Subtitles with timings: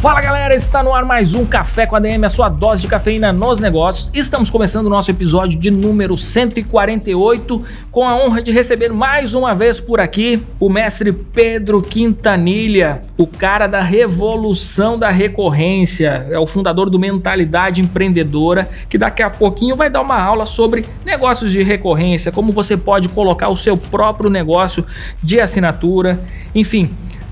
[0.00, 2.88] Fala galera, está no ar mais um Café com a DM, a sua dose de
[2.88, 4.10] cafeína nos negócios.
[4.14, 9.54] Estamos começando o nosso episódio de número 148, com a honra de receber mais uma
[9.54, 16.46] vez por aqui o mestre Pedro Quintanilha, o cara da revolução da recorrência, é o
[16.46, 21.62] fundador do Mentalidade Empreendedora, que daqui a pouquinho vai dar uma aula sobre negócios de
[21.62, 24.82] recorrência, como você pode colocar o seu próprio negócio
[25.22, 26.18] de assinatura,
[26.54, 26.88] enfim.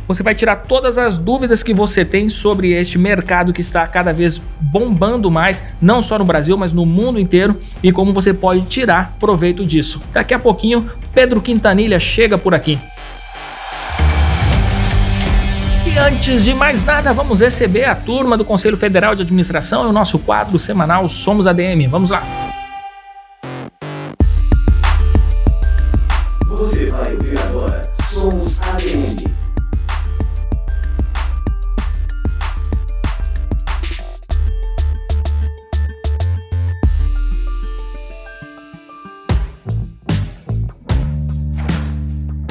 [0.09, 4.11] Você vai tirar todas as dúvidas que você tem sobre este mercado que está cada
[4.11, 8.63] vez bombando mais, não só no Brasil, mas no mundo inteiro, e como você pode
[8.63, 10.03] tirar proveito disso.
[10.11, 12.79] Daqui a pouquinho, Pedro Quintanilha chega por aqui.
[15.87, 19.91] E antes de mais nada, vamos receber a turma do Conselho Federal de Administração e
[19.91, 21.87] o nosso quadro semanal Somos ADM.
[21.91, 22.48] Vamos lá!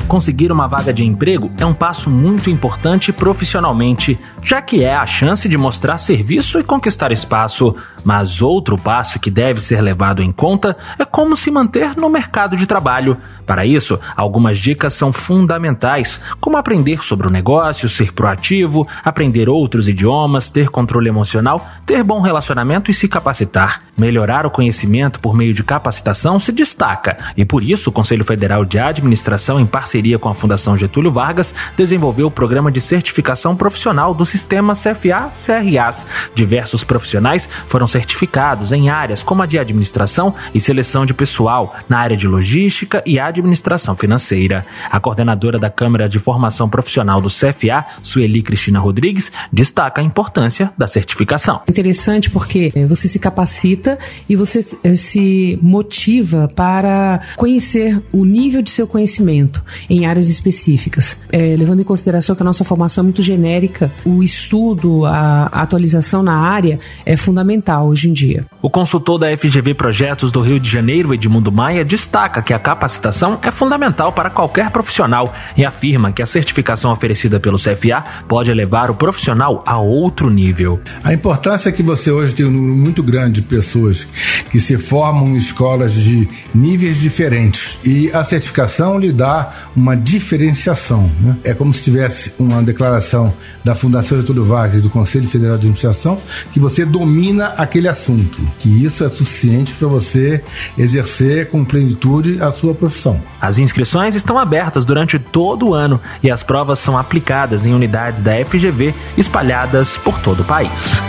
[0.08, 5.06] Conseguir uma vaga de emprego é um passo muito importante profissionalmente, já que é a
[5.06, 7.76] chance de mostrar serviço e conquistar espaço.
[8.06, 12.56] Mas outro passo que deve ser levado em conta é como se manter no mercado
[12.56, 13.18] de trabalho.
[13.46, 19.90] Para isso, algumas dicas são fundamentais, como aprender sobre o negócio, ser proativo, aprender outros
[19.90, 23.84] idiomas, ter controle emocional, ter bom relacionamento e se capacitar.
[23.98, 28.64] Melhorar o conhecimento por meio de capacitação se destaca, e por isso o Conselho Federal
[28.64, 34.14] de Administração, em parceria com a Fundação Getúlio Vargas, desenvolveu o programa de certificação profissional
[34.14, 36.06] do sistema CFA-CRAs.
[36.36, 41.98] Diversos profissionais foram certificados em áreas como a de administração e seleção de pessoal, na
[41.98, 44.66] área de logística e administração financeira.
[44.90, 50.72] A coordenadora da Câmara de Formação Profissional do CFA, Sueli Cristina Rodrigues, destaca a importância
[50.78, 51.62] da certificação.
[51.68, 53.98] Interessante porque eh, você se capacita
[54.30, 61.20] e você eh, se motiva para conhecer o nível de seu conhecimento em áreas específicas.
[61.32, 66.22] É, levando em consideração que a nossa formação é muito genérica, o estudo, a atualização
[66.24, 68.46] na área é fundamental hoje em dia.
[68.62, 73.40] O consultor da FGV Projetos do Rio de Janeiro, Edmundo Maia, destaca que a capacitação
[73.42, 78.90] é fundamental para qualquer profissional e afirma que a certificação oferecida pelo CFA pode levar
[78.90, 80.80] o profissional a outro nível.
[81.04, 84.08] A importância é que você hoje tem um número muito grande de pessoas
[84.50, 91.10] que se formam em escolas de níveis diferentes e a certificação lhe dá uma diferenciação.
[91.22, 91.38] Né?
[91.44, 93.32] É como se tivesse uma declaração
[93.64, 96.20] da Fundação Getúlio Vargas e do Conselho Federal de Administração
[96.52, 100.44] que você domina aquele assunto, que isso é suficiente para você
[100.78, 103.22] exercer com plenitude a sua profissão.
[103.40, 108.22] As inscrições estão abertas durante todo o ano e as provas são aplicadas em unidades
[108.22, 111.02] da FGV espalhadas por todo o país.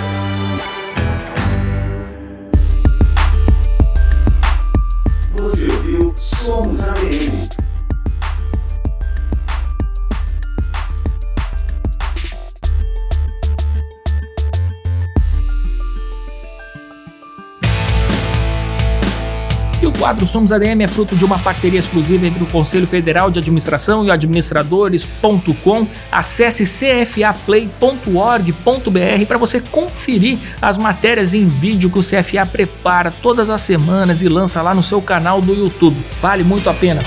[20.09, 24.07] Quadro Somos ADM é fruto de uma parceria exclusiva entre o Conselho Federal de Administração
[24.07, 25.87] e o administradores.com.
[26.11, 33.61] Acesse cfaplay.org.br para você conferir as matérias em vídeo que o CFA prepara todas as
[33.61, 36.03] semanas e lança lá no seu canal do YouTube.
[36.23, 37.03] Vale muito a pena.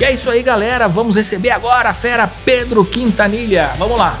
[0.00, 0.88] E é isso aí, galera.
[0.88, 3.74] Vamos receber agora a fera Pedro Quintanilha.
[3.78, 4.18] Vamos lá.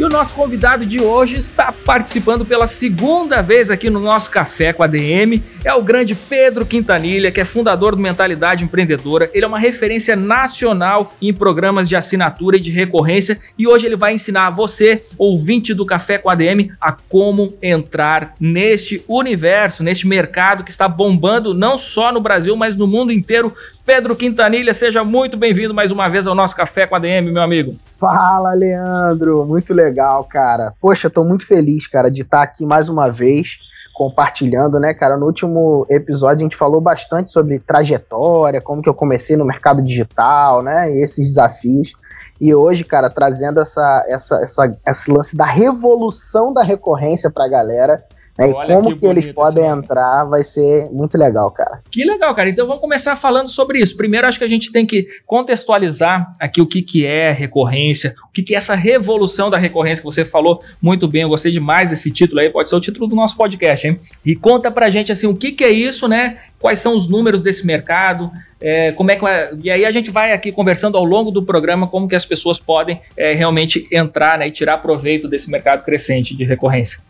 [0.00, 4.72] E o nosso convidado de hoje está participando pela segunda vez aqui no nosso Café
[4.72, 5.44] com a DM.
[5.62, 9.30] É o grande Pedro Quintanilha, que é fundador do Mentalidade Empreendedora.
[9.34, 13.38] Ele é uma referência nacional em programas de assinatura e de recorrência.
[13.58, 17.52] E hoje ele vai ensinar a você, ouvinte do Café com a DM, a como
[17.60, 23.12] entrar neste universo, neste mercado que está bombando não só no Brasil, mas no mundo
[23.12, 23.54] inteiro
[23.84, 27.42] Pedro Quintanilha, seja muito bem-vindo mais uma vez ao nosso Café com a DM, meu
[27.42, 27.74] amigo.
[27.98, 29.44] Fala, Leandro.
[29.46, 30.74] Muito legal, cara.
[30.80, 33.58] Poxa, tô muito feliz, cara, de estar aqui mais uma vez
[33.92, 35.16] compartilhando, né, cara?
[35.16, 39.82] No último episódio a gente falou bastante sobre trajetória, como que eu comecei no mercado
[39.82, 40.90] digital, né?
[40.90, 41.92] E esses desafios.
[42.40, 48.02] E hoje, cara, trazendo essa, essa, essa, esse lance da revolução da recorrência pra galera.
[48.40, 51.82] Né, e como que, eles podem entrar vai ser muito legal, cara.
[51.90, 52.48] Que legal, cara.
[52.48, 53.96] Então vamos começar falando sobre isso.
[53.96, 58.32] Primeiro, acho que a gente tem que contextualizar aqui o que, que é recorrência, o
[58.32, 61.22] que, que é essa revolução da recorrência que você falou muito bem.
[61.22, 64.00] Eu gostei demais desse título aí, pode ser o título do nosso podcast, hein?
[64.24, 66.38] E conta pra gente assim o que, que é isso, né?
[66.58, 69.24] Quais são os números desse mercado, é, como é que
[69.62, 72.58] e aí a gente vai aqui conversando ao longo do programa como que as pessoas
[72.58, 77.00] podem é, realmente entrar né, e tirar proveito desse mercado crescente de recorrência.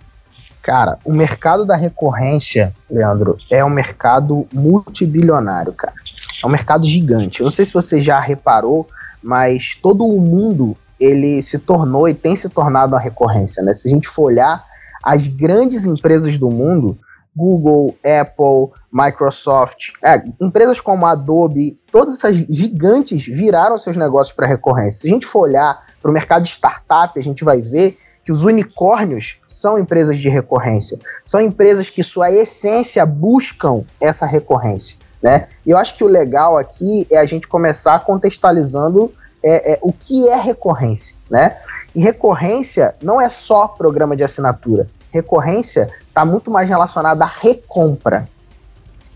[0.62, 5.94] Cara, o mercado da recorrência, Leandro, é um mercado multibilionário, cara.
[6.42, 7.40] É um mercado gigante.
[7.40, 8.86] Eu não sei se você já reparou,
[9.22, 13.72] mas todo o mundo ele se tornou e tem se tornado uma recorrência, né?
[13.72, 14.64] Se a gente for olhar
[15.02, 16.98] as grandes empresas do mundo,
[17.34, 25.00] Google, Apple, Microsoft, é, empresas como Adobe, todas essas gigantes viraram seus negócios para recorrência.
[25.00, 28.32] Se a gente for olhar para o mercado de startup, a gente vai ver que
[28.32, 30.99] os unicórnios são empresas de recorrência.
[31.25, 34.99] São empresas que sua essência buscam essa recorrência.
[35.22, 35.49] Né?
[35.67, 39.12] E eu acho que o legal aqui é a gente começar contextualizando
[39.43, 41.17] é, é, o que é recorrência.
[41.31, 41.56] Né?
[41.94, 44.87] E recorrência não é só programa de assinatura.
[45.11, 48.28] Recorrência está muito mais relacionada à recompra.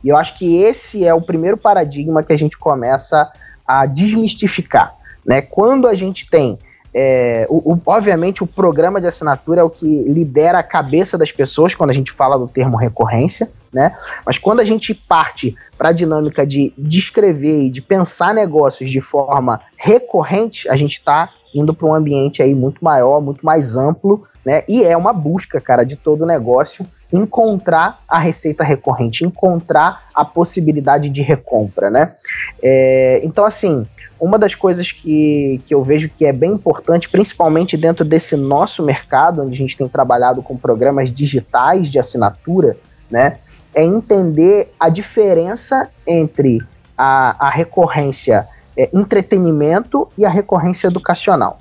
[0.02, 3.30] E eu acho que esse é o primeiro paradigma que a gente começa
[3.66, 4.94] a desmistificar.
[5.24, 5.40] Né?
[5.40, 6.58] Quando a gente tem
[6.94, 11.32] é, o, o, obviamente, o programa de assinatura é o que lidera a cabeça das
[11.32, 13.96] pessoas quando a gente fala do termo recorrência, né?
[14.24, 19.00] Mas quando a gente parte para a dinâmica de descrever e de pensar negócios de
[19.00, 24.24] forma recorrente, a gente está indo para um ambiente aí muito maior, muito mais amplo,
[24.44, 24.62] né?
[24.68, 31.08] E é uma busca, cara, de todo negócio encontrar a receita recorrente, encontrar a possibilidade
[31.08, 32.12] de recompra, né?
[32.62, 33.86] É, então, assim,
[34.18, 38.82] uma das coisas que, que eu vejo que é bem importante, principalmente dentro desse nosso
[38.82, 42.76] mercado, onde a gente tem trabalhado com programas digitais de assinatura,
[43.10, 43.38] né,
[43.74, 46.60] é entender a diferença entre
[46.96, 51.58] a, a recorrência é, entretenimento e a recorrência educacional.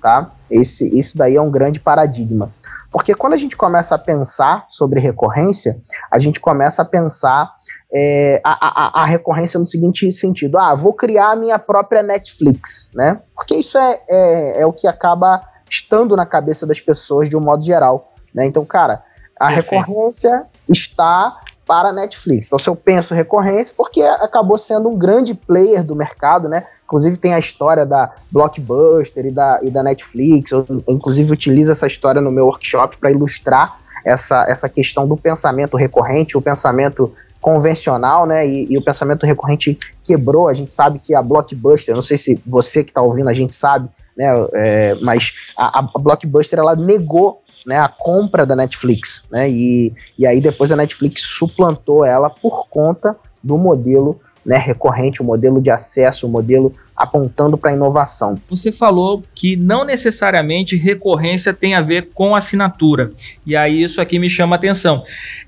[0.00, 0.30] Tá?
[0.50, 2.52] Esse, isso daí é um grande paradigma.
[2.96, 5.78] Porque quando a gente começa a pensar sobre recorrência,
[6.10, 7.54] a gente começa a pensar
[7.92, 12.88] é, a, a, a, recorrência no seguinte sentido: ah, vou criar a minha própria Netflix,
[12.94, 13.20] né?
[13.34, 17.40] Porque isso é, é, é o que acaba estando na cabeça das pessoas de um
[17.40, 18.14] modo geral.
[18.34, 18.46] Né?
[18.46, 19.04] Então, cara,
[19.38, 19.84] a Perfeito.
[19.84, 21.36] recorrência está
[21.66, 22.46] para a Netflix.
[22.46, 26.64] Então, se eu penso recorrência, porque acabou sendo um grande player do mercado, né?
[26.84, 30.52] Inclusive tem a história da Blockbuster e da, e da Netflix.
[30.52, 35.76] Eu, inclusive, utilizo essa história no meu workshop para ilustrar essa, essa questão do pensamento
[35.76, 38.46] recorrente, o pensamento convencional, né?
[38.46, 40.48] E, e, o pensamento recorrente quebrou.
[40.48, 43.54] A gente sabe que a Blockbuster, não sei se você que está ouvindo a gente
[43.54, 44.26] sabe, né?
[44.54, 49.50] É, mas a, a Blockbuster ela negou né, a compra da Netflix, né?
[49.50, 55.24] E, e aí depois a Netflix suplantou ela por conta do modelo né, recorrente, o
[55.24, 58.40] modelo de acesso, o modelo apontando para a inovação.
[58.48, 63.10] Você falou que não necessariamente recorrência tem a ver com assinatura.
[63.44, 65.02] E aí isso aqui me chama a atenção.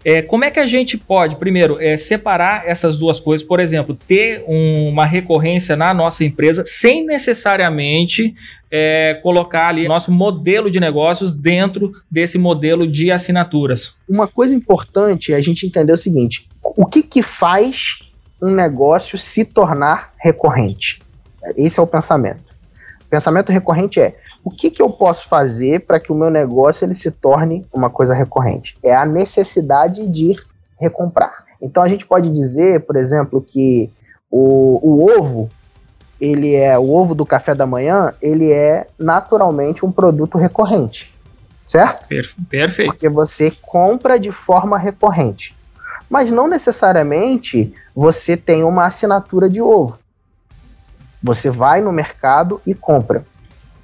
[0.05, 3.47] É, como é que a gente pode, primeiro, é, separar essas duas coisas?
[3.47, 8.35] Por exemplo, ter um, uma recorrência na nossa empresa sem necessariamente
[8.71, 13.99] é, colocar ali nosso modelo de negócios dentro desse modelo de assinaturas.
[14.09, 17.99] Uma coisa importante é a gente entender o seguinte: o que, que faz
[18.41, 21.01] um negócio se tornar recorrente?
[21.57, 22.57] Esse é o pensamento.
[23.03, 26.85] O pensamento recorrente é o que, que eu posso fazer para que o meu negócio
[26.85, 28.77] ele se torne uma coisa recorrente?
[28.85, 30.37] É a necessidade de
[30.79, 31.45] recomprar.
[31.61, 33.93] Então a gente pode dizer, por exemplo, que
[34.31, 35.51] o, o ovo,
[36.21, 41.13] ele é o ovo do café da manhã, ele é naturalmente um produto recorrente,
[41.65, 42.07] certo?
[42.49, 42.93] Perfeito.
[42.93, 45.58] Porque você compra de forma recorrente.
[46.09, 49.99] Mas não necessariamente você tem uma assinatura de ovo.
[51.23, 53.27] Você vai no mercado e compra.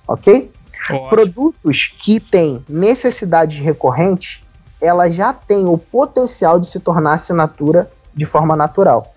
[0.07, 0.50] Ok?
[0.90, 1.09] Ótimo.
[1.09, 4.43] Produtos que têm necessidades recorrentes,
[4.81, 9.14] ela já tem o potencial de se tornar assinatura de forma natural.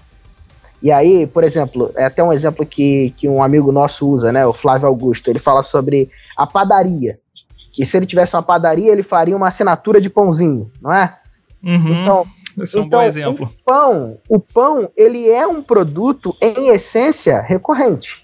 [0.82, 4.46] E aí, por exemplo, é até um exemplo que, que um amigo nosso usa, né?
[4.46, 5.28] O Flávio Augusto.
[5.30, 7.20] Ele fala sobre a padaria.
[7.74, 11.18] Que se ele tivesse uma padaria, ele faria uma assinatura de pãozinho, não é?
[11.64, 12.02] Uhum.
[12.02, 12.28] Então,
[12.64, 13.46] Esse é um então, bom exemplo.
[13.46, 18.24] O pão, o pão, ele é um produto, em essência, recorrente.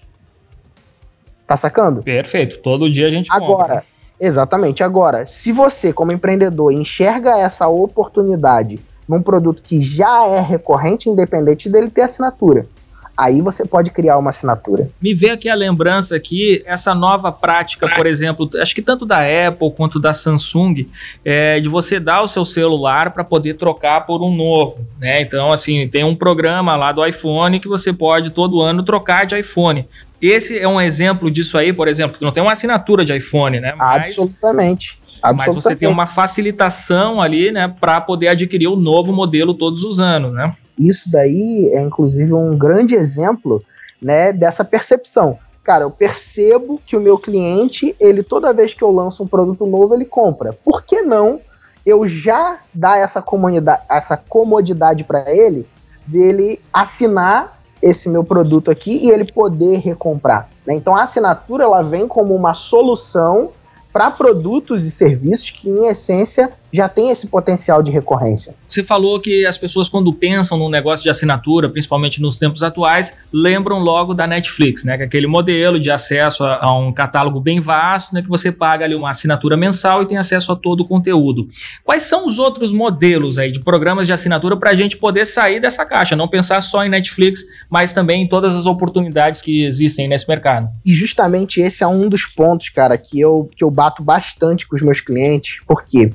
[1.46, 2.02] Tá sacando?
[2.02, 2.58] Perfeito.
[2.58, 3.84] Todo dia a gente Agora, compra.
[4.20, 4.82] exatamente.
[4.82, 11.68] Agora, se você, como empreendedor, enxerga essa oportunidade num produto que já é recorrente, independente
[11.68, 12.66] dele ter assinatura,
[13.16, 14.88] aí você pode criar uma assinatura.
[15.00, 19.18] Me vê aqui a lembrança aqui, essa nova prática, por exemplo, acho que tanto da
[19.18, 20.86] Apple quanto da Samsung,
[21.24, 25.20] é de você dar o seu celular para poder trocar por um novo, né?
[25.20, 29.38] Então, assim, tem um programa lá do iPhone que você pode todo ano trocar de
[29.38, 29.88] iPhone.
[30.20, 33.60] Esse é um exemplo disso aí, por exemplo, que não tem uma assinatura de iPhone,
[33.60, 33.74] né?
[33.76, 34.98] Mas, Absolutamente.
[35.36, 39.98] Mas você tem uma facilitação ali, né, para poder adquirir o novo modelo todos os
[39.98, 40.46] anos, né?
[40.78, 43.62] Isso daí é inclusive um grande exemplo,
[44.00, 45.38] né, dessa percepção.
[45.62, 49.64] Cara, eu percebo que o meu cliente, ele toda vez que eu lanço um produto
[49.64, 50.52] novo, ele compra.
[50.52, 51.40] Por que não
[51.86, 55.66] eu já dar essa comunidade, essa comodidade para ele
[56.06, 60.48] dele assinar esse meu produto aqui e ele poder recomprar.
[60.66, 60.74] Né?
[60.74, 63.50] Então a assinatura ela vem como uma solução
[63.92, 68.56] para produtos e serviços que, em essência, já tem esse potencial de recorrência.
[68.66, 73.16] Você falou que as pessoas, quando pensam num negócio de assinatura, principalmente nos tempos atuais,
[73.32, 74.96] lembram logo da Netflix, né?
[74.96, 78.22] Que é aquele modelo de acesso a, a, um catálogo bem vasto, né?
[78.22, 81.46] Que você paga ali uma assinatura mensal e tem acesso a todo o conteúdo.
[81.84, 85.60] Quais são os outros modelos aí de programas de assinatura para a gente poder sair
[85.60, 86.16] dessa caixa?
[86.16, 90.68] Não pensar só em Netflix, mas também em todas as oportunidades que existem nesse mercado.
[90.84, 94.74] E justamente esse é um dos pontos, cara, que eu, que eu bato bastante com
[94.74, 95.60] os meus clientes.
[95.64, 96.10] Por quê?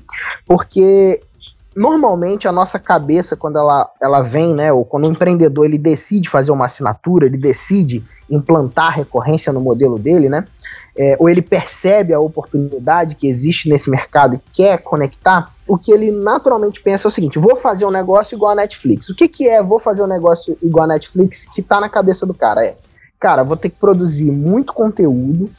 [0.50, 1.22] Porque
[1.76, 6.28] normalmente a nossa cabeça, quando ela, ela vem, né, ou quando o empreendedor ele decide
[6.28, 10.48] fazer uma assinatura, ele decide implantar recorrência no modelo dele, né,
[10.98, 15.92] é, ou ele percebe a oportunidade que existe nesse mercado e quer conectar, o que
[15.92, 19.08] ele naturalmente pensa é o seguinte: vou fazer um negócio igual a Netflix.
[19.08, 22.26] O que, que é vou fazer um negócio igual a Netflix que está na cabeça
[22.26, 22.66] do cara?
[22.66, 22.76] É,
[23.20, 25.52] cara, vou ter que produzir muito conteúdo,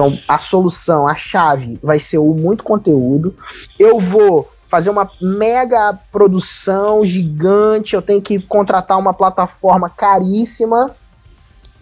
[0.00, 3.36] então, a solução, a chave vai ser o muito conteúdo.
[3.78, 10.96] Eu vou fazer uma mega produção gigante, eu tenho que contratar uma plataforma caríssima.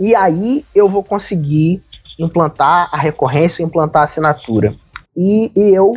[0.01, 1.81] E aí eu vou conseguir
[2.19, 4.75] implantar a recorrência, implantar a assinatura.
[5.17, 5.95] E, e eu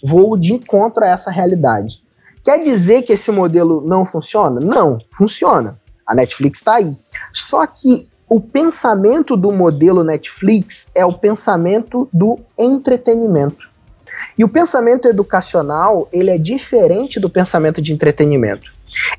[0.00, 2.04] vou de encontro a essa realidade.
[2.44, 4.60] Quer dizer que esse modelo não funciona?
[4.60, 5.80] Não, funciona.
[6.06, 6.96] A Netflix está aí.
[7.32, 13.70] Só que o pensamento do modelo Netflix é o pensamento do entretenimento.
[14.36, 18.72] E o pensamento educacional, ele é diferente do pensamento de entretenimento.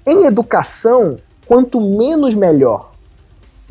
[0.05, 1.15] Em educação,
[1.47, 2.91] quanto menos melhor.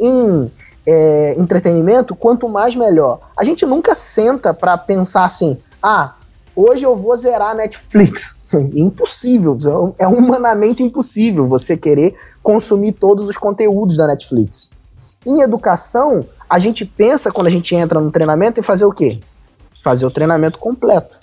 [0.01, 0.51] Em
[0.87, 3.21] é, entretenimento, quanto mais melhor.
[3.37, 6.15] A gente nunca senta para pensar assim, ah,
[6.57, 8.41] hoje eu vou zerar a Netflix.
[8.75, 14.71] Impossível, é humanamente impossível você querer consumir todos os conteúdos da Netflix.
[15.27, 19.21] Em educação, a gente pensa quando a gente entra no treinamento em fazer o quê?
[19.83, 21.17] Fazer o treinamento completo.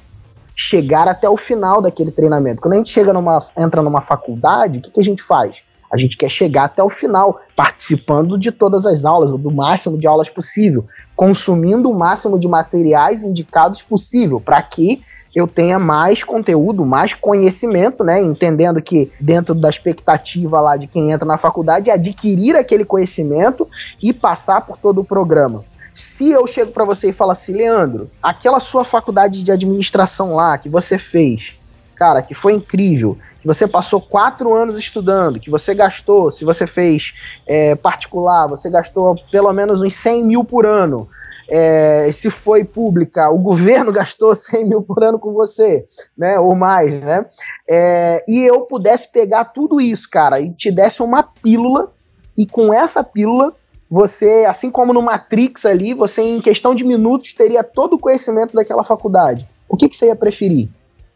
[0.56, 2.62] Chegar até o final daquele treinamento.
[2.62, 5.64] Quando a gente chega numa, entra numa faculdade, o que, que a gente faz?
[5.92, 10.08] A gente quer chegar até o final, participando de todas as aulas, do máximo de
[10.08, 10.86] aulas possível,
[11.16, 18.04] consumindo o máximo de materiais indicados possível, para que eu tenha mais conteúdo, mais conhecimento,
[18.04, 18.22] né?
[18.22, 23.68] Entendendo que dentro da expectativa lá de quem entra na faculdade é adquirir aquele conhecimento
[24.02, 25.64] e passar por todo o programa.
[25.94, 30.58] Se eu chego para você e falo assim, Leandro, aquela sua faculdade de administração lá
[30.58, 31.56] que você fez,
[31.96, 36.66] cara, que foi incrível, que você passou quatro anos estudando, que você gastou, se você
[36.66, 37.14] fez
[37.46, 41.10] é, particular, você gastou pelo menos uns 100 mil por ano
[41.52, 45.86] é, se foi pública, o governo gastou 100 mil por ano com você,
[46.18, 47.26] né, ou mais, né,
[47.70, 51.92] é, e eu pudesse pegar tudo isso, cara, e te desse uma pílula,
[52.38, 53.54] e com essa pílula,
[53.90, 58.56] você, assim como no Matrix ali, você em questão de minutos teria todo o conhecimento
[58.56, 59.46] daquela faculdade.
[59.68, 60.70] O que, que você ia preferir?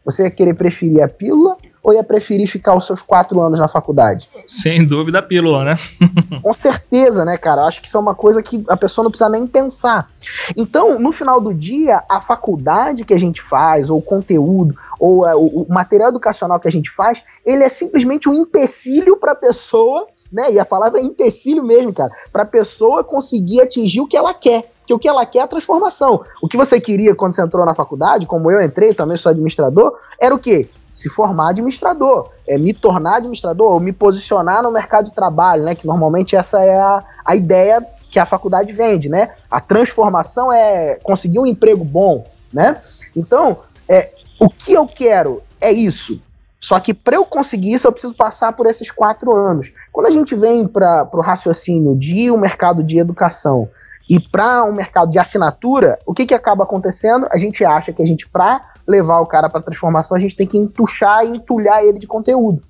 [0.04, 1.55] Você ia querer preferir a pílula
[1.86, 4.28] ou ia preferir ficar os seus quatro anos na faculdade?
[4.44, 5.78] Sem dúvida a pílula, né?
[6.42, 7.62] Com certeza, né, cara?
[7.62, 10.10] Eu acho que isso é uma coisa que a pessoa não precisa nem pensar.
[10.56, 15.24] Então, no final do dia, a faculdade que a gente faz, ou o conteúdo, ou
[15.24, 19.36] uh, o material educacional que a gente faz, ele é simplesmente um empecilho para a
[19.36, 20.50] pessoa, né?
[20.50, 24.34] E a palavra é empecilho mesmo, cara, para a pessoa conseguir atingir o que ela
[24.34, 26.22] quer que o que ela quer é a transformação.
[26.40, 29.98] O que você queria quando você entrou na faculdade, como eu entrei, também sou administrador,
[30.20, 30.68] era o quê?
[30.96, 35.74] Se formar administrador, é me tornar administrador, ou me posicionar no mercado de trabalho, né?
[35.74, 39.30] Que normalmente essa é a, a ideia que a faculdade vende, né?
[39.50, 42.80] A transformação é conseguir um emprego bom, né?
[43.14, 44.10] Então, é,
[44.40, 46.18] o que eu quero é isso.
[46.58, 49.74] Só que para eu conseguir isso, eu preciso passar por esses quatro anos.
[49.92, 53.68] Quando a gente vem para o raciocínio de um mercado de educação
[54.08, 57.28] e para um mercado de assinatura, o que, que acaba acontecendo?
[57.30, 60.46] A gente acha que a gente, para levar o cara para transformação, a gente tem
[60.46, 62.62] que entuchar e entulhar ele de conteúdo.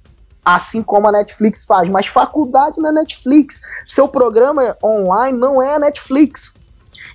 [0.45, 1.89] Assim como a Netflix faz.
[1.89, 3.61] Mas faculdade não é Netflix.
[3.87, 6.55] Seu programa online não é a Netflix.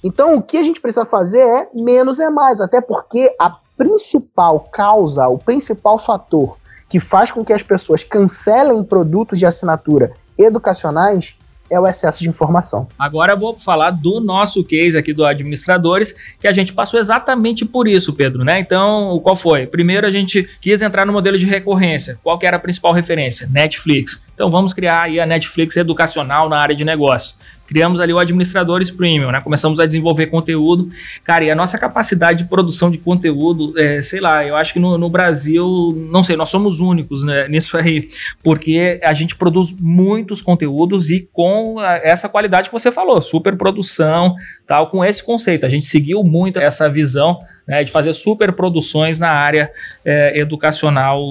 [0.04, 2.60] Então, o que a gente precisa fazer é menos é mais.
[2.60, 6.58] Até porque a principal causa, o principal fator
[6.90, 11.38] que faz com que as pessoas cancelem produtos de assinatura educacionais
[11.72, 12.88] é o excesso de informação.
[13.00, 17.66] Agora eu vou falar do nosso case aqui do administradores, que a gente passou exatamente
[17.66, 18.60] por isso, Pedro, né?
[18.60, 19.66] Então, qual foi?
[19.66, 22.20] Primeiro a gente quis entrar no modelo de recorrência.
[22.22, 23.48] Qual que era a principal referência?
[23.50, 24.26] Netflix.
[24.36, 27.36] Então vamos criar aí a Netflix educacional na área de negócio
[27.72, 29.40] criamos ali o Administradores Premium, né?
[29.40, 30.90] Começamos a desenvolver conteúdo.
[31.24, 34.80] Cara, e a nossa capacidade de produção de conteúdo, é, sei lá, eu acho que
[34.80, 35.66] no, no, Brasil,
[36.12, 38.10] não sei, nós somos únicos né, nisso aí,
[38.44, 44.36] porque a gente produz muitos conteúdos e com essa qualidade que você falou, super produção,
[44.68, 45.66] tal, com esse conceito.
[45.66, 47.40] A gente seguiu muito essa visão
[47.72, 49.72] né, de fazer super produções na área
[50.04, 51.24] é, educacional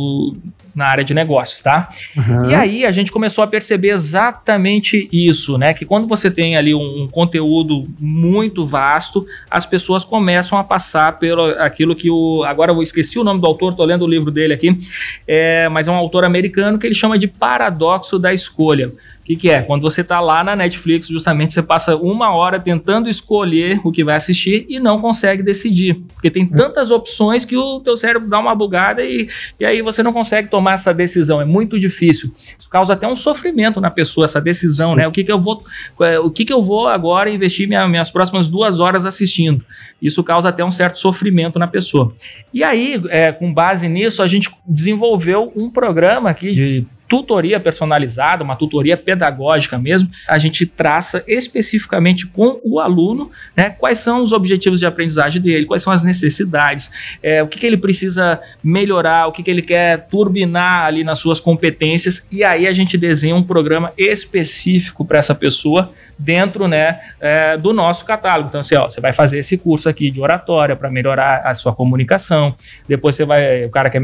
[0.75, 1.88] na área de negócios, tá?
[2.16, 2.49] Uhum.
[2.49, 5.75] E aí a gente começou a perceber exatamente isso, né?
[5.75, 11.18] Que quando você tem ali um, um, conteúdo muito vasto, as pessoas começam a passar
[11.18, 12.44] pelo aquilo que o.
[12.44, 14.78] Agora eu esqueci o nome do autor, tô lendo o livro dele aqui,
[15.26, 18.92] é, mas é um autor americano que ele chama de paradoxo da escolha
[19.30, 19.62] que, que é?
[19.62, 24.02] Quando você está lá na Netflix, justamente você passa uma hora tentando escolher o que
[24.02, 26.02] vai assistir e não consegue decidir.
[26.14, 30.02] Porque tem tantas opções que o teu cérebro dá uma bugada e, e aí você
[30.02, 31.40] não consegue tomar essa decisão.
[31.40, 32.32] É muito difícil.
[32.58, 34.96] Isso causa até um sofrimento na pessoa, essa decisão, Sim.
[34.96, 35.08] né?
[35.08, 35.62] O que, que eu vou.
[36.00, 39.64] É, o que, que eu vou agora investir minha, minhas próximas duas horas assistindo?
[40.02, 42.12] Isso causa até um certo sofrimento na pessoa.
[42.52, 48.45] E aí, é, com base nisso, a gente desenvolveu um programa aqui de tutoria personalizada,
[48.45, 54.33] uma tutoria pedagógica mesmo, a gente traça especificamente com o aluno né, quais são os
[54.33, 59.26] objetivos de aprendizagem dele, quais são as necessidades, é, o que, que ele precisa melhorar,
[59.26, 63.35] o que, que ele quer turbinar ali nas suas competências, e aí a gente desenha
[63.35, 68.51] um programa específico para essa pessoa dentro né, é, do nosso catálogo.
[68.51, 71.75] Então, assim, ó, você vai fazer esse curso aqui de oratória para melhorar a sua
[71.75, 72.55] comunicação,
[72.88, 74.01] depois você vai, o cara quer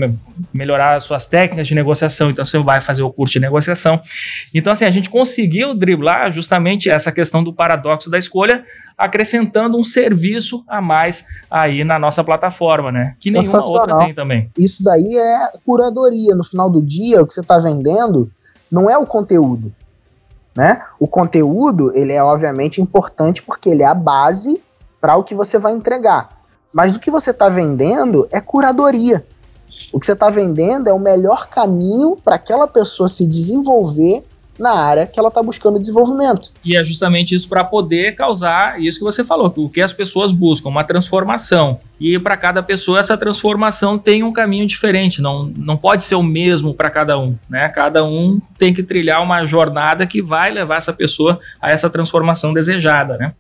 [0.53, 4.01] melhorar as suas técnicas de negociação, então você vai fazer fazer o curso de negociação.
[4.55, 8.65] Então, assim, a gente conseguiu driblar justamente essa questão do paradoxo da escolha,
[8.97, 13.15] acrescentando um serviço a mais aí na nossa plataforma, né?
[13.21, 14.51] Que nenhuma outra tem também.
[14.57, 16.35] Isso daí é curadoria.
[16.35, 18.31] No final do dia, o que você está vendendo
[18.71, 19.73] não é o conteúdo.
[20.55, 20.81] Né?
[20.99, 24.63] O conteúdo, ele é obviamente importante porque ele é a base
[24.99, 26.31] para o que você vai entregar.
[26.73, 29.25] Mas o que você está vendendo é curadoria.
[29.93, 34.23] O que você está vendendo é o melhor caminho para aquela pessoa se desenvolver
[34.59, 36.51] na área que ela está buscando desenvolvimento.
[36.65, 40.33] E é justamente isso para poder causar isso que você falou, o que as pessoas
[40.33, 41.79] buscam, uma transformação.
[42.01, 46.23] E para cada pessoa essa transformação tem um caminho diferente, não, não pode ser o
[46.23, 47.69] mesmo para cada um, né?
[47.69, 52.53] Cada um tem que trilhar uma jornada que vai levar essa pessoa a essa transformação
[52.53, 53.33] desejada, né?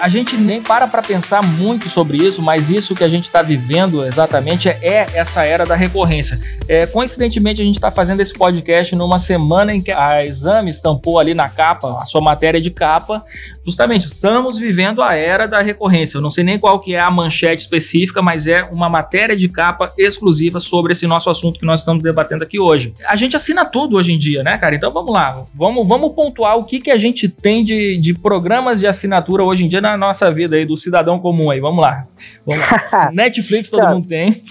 [0.00, 3.42] A gente nem para para pensar muito sobre isso, mas isso que a gente está
[3.42, 6.40] vivendo exatamente é, é, essa era da recorrência.
[6.66, 11.18] É, coincidentemente, a gente está fazendo esse podcast numa semana em que a Exame estampou
[11.18, 13.22] ali na capa, a sua matéria de capa,
[13.62, 16.16] justamente estamos vivendo a era da recorrência.
[16.16, 19.50] Eu não sei nem qual que é a manchete específica, mas é uma matéria de
[19.50, 22.94] capa exclusiva sobre esse nosso assunto que nós estamos debatendo aqui hoje.
[23.06, 24.74] A gente assina tudo hoje em dia, né, cara?
[24.74, 28.80] Então vamos lá, vamos, vamos pontuar o que, que a gente tem de, de programas
[28.80, 31.60] de assinatura hoje em dia na na nossa vida aí do cidadão comum aí.
[31.60, 32.06] Vamos lá.
[32.46, 33.10] Vamos lá.
[33.14, 34.42] Netflix todo mundo tem.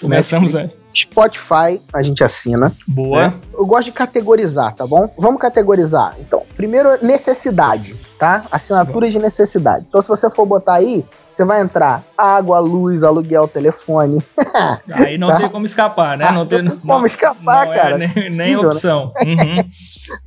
[0.00, 0.70] Começamos aí.
[1.02, 2.72] Spotify a gente assina.
[2.86, 3.28] Boa.
[3.28, 3.34] Né?
[3.54, 5.12] Eu gosto de categorizar, tá bom?
[5.18, 6.16] Vamos categorizar.
[6.20, 8.42] Então, primeiro, necessidade, tá?
[8.50, 9.86] Assinatura de necessidade.
[9.88, 14.20] Então, se você for botar aí, você vai entrar água, luz, aluguel, telefone.
[14.90, 15.36] Aí não tá?
[15.36, 16.24] tem como escapar, né?
[16.26, 17.94] Ah, não, tem, não tem como escapar, não é cara.
[17.94, 18.58] É nem, nem né?
[18.58, 19.12] opção.
[19.24, 19.30] Né?
[19.30, 19.56] Uhum.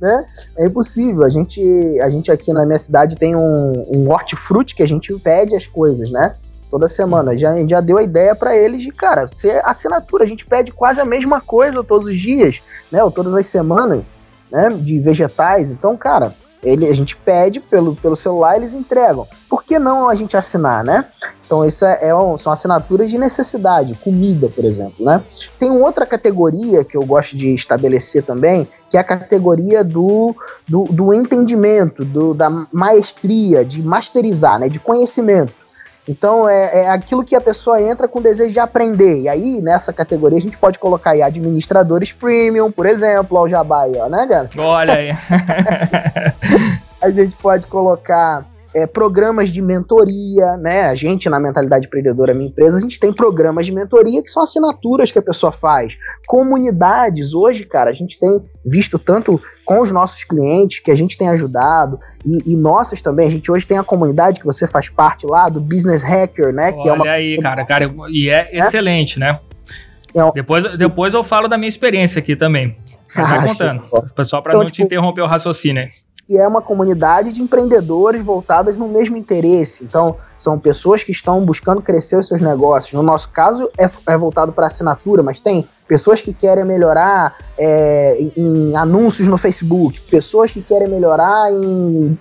[0.00, 0.26] né?
[0.58, 1.24] É impossível.
[1.24, 1.60] A gente,
[2.00, 5.66] a gente aqui na minha cidade tem um, um hortifruti que a gente pede as
[5.66, 6.34] coisas, né?
[6.72, 7.36] Toda semana.
[7.36, 10.24] Já, já deu a ideia para eles de, cara, ser assinatura.
[10.24, 13.04] A gente pede quase a mesma coisa todos os dias, né?
[13.04, 14.14] Ou todas as semanas,
[14.50, 14.70] né?
[14.70, 15.70] De vegetais.
[15.70, 16.32] Então, cara,
[16.62, 19.26] ele, a gente pede pelo, pelo celular, eles entregam.
[19.50, 21.04] Por que não a gente assinar, né?
[21.44, 25.22] Então, isso é, é um, são assinaturas de necessidade, comida, por exemplo, né?
[25.58, 30.34] Tem outra categoria que eu gosto de estabelecer também, que é a categoria do,
[30.66, 34.70] do, do entendimento, do, da maestria, de masterizar, né?
[34.70, 35.61] De conhecimento
[36.08, 39.22] Então é, é, aquilo que a pessoa entra com desejo de aprender.
[39.22, 43.82] E aí, nessa categoria, a gente pode colocar aí administradores premium, por exemplo, ao Jabá
[43.82, 44.48] aí, ó, né, cara?
[44.58, 45.10] Olha aí.
[47.00, 50.82] a gente pode colocar é, programas de mentoria, né?
[50.82, 54.42] A gente, na Mentalidade Empreendedora, minha empresa, a gente tem programas de mentoria que são
[54.42, 55.96] assinaturas que a pessoa faz.
[56.26, 61.18] Comunidades, hoje, cara, a gente tem visto tanto com os nossos clientes que a gente
[61.18, 63.28] tem ajudado, e, e nossas também.
[63.28, 66.72] A gente hoje tem a comunidade que você faz parte lá, do Business Hacker, né?
[66.72, 67.10] Olha que é uma...
[67.10, 68.58] aí, cara, cara, e é, é?
[68.58, 69.38] excelente, né?
[70.14, 72.76] É, depois, depois eu falo da minha experiência aqui também.
[73.14, 73.82] vai ah, contando.
[74.14, 75.88] Pessoal, para então, não tipo, te interromper o raciocínio
[76.26, 79.84] que é uma comunidade de empreendedores voltadas no mesmo interesse.
[79.84, 82.92] Então, são pessoas que estão buscando crescer os seus negócios.
[82.92, 88.16] No nosso caso, é, é voltado para assinatura, mas tem pessoas que querem melhorar é,
[88.18, 92.16] em, em anúncios no Facebook, pessoas que querem melhorar em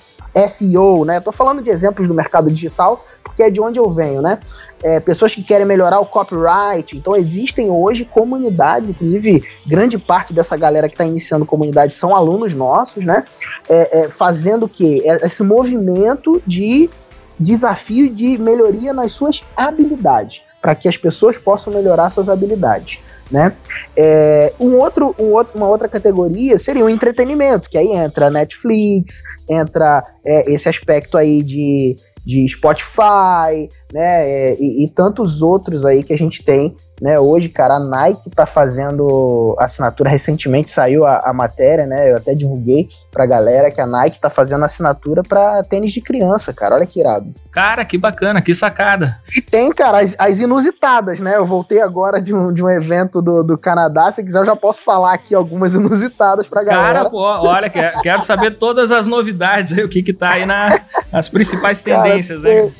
[0.48, 1.17] SEO, né?
[1.17, 4.39] Estou falando de exemplos do mercado digital, porque é de onde eu venho, né?
[4.84, 6.98] É, pessoas que querem melhorar o copyright.
[6.98, 12.54] Então existem hoje comunidades, inclusive grande parte dessa galera que está iniciando comunidade são alunos
[12.54, 13.24] nossos, né?
[13.70, 15.02] É, é, fazendo o quê?
[15.06, 16.89] É, esse movimento de
[17.39, 23.00] desafio de melhoria nas suas habilidades, para que as pessoas possam melhorar suas habilidades.
[23.32, 23.54] Né?
[23.96, 29.24] É, um outro, um outro, uma outra categoria seria o entretenimento, que aí entra Netflix,
[29.50, 34.30] entra é, esse aspecto aí de, de Spotify, né?
[34.30, 37.19] É, e, e, tantos outros aí que a gente tem né?
[37.19, 40.12] Hoje, cara, a Nike tá fazendo assinatura.
[40.12, 42.12] Recentemente saiu a, a, matéria, né?
[42.12, 46.54] Eu até divulguei pra galera que a Nike tá fazendo assinatura pra tênis de criança,
[46.54, 46.75] cara.
[46.75, 47.34] Olha que irado.
[47.51, 49.17] Cara, que bacana, que sacada.
[49.36, 51.38] E tem, cara, as, as inusitadas, né?
[51.38, 54.12] Eu voltei agora de um, de um evento do, do Canadá.
[54.12, 56.99] Se quiser, eu já posso falar aqui algumas inusitadas pra galera.
[56.99, 60.80] Cara, pô, olha, quero saber todas as novidades aí, o que que tá aí na,
[61.12, 62.71] nas principais tendências, cara, né?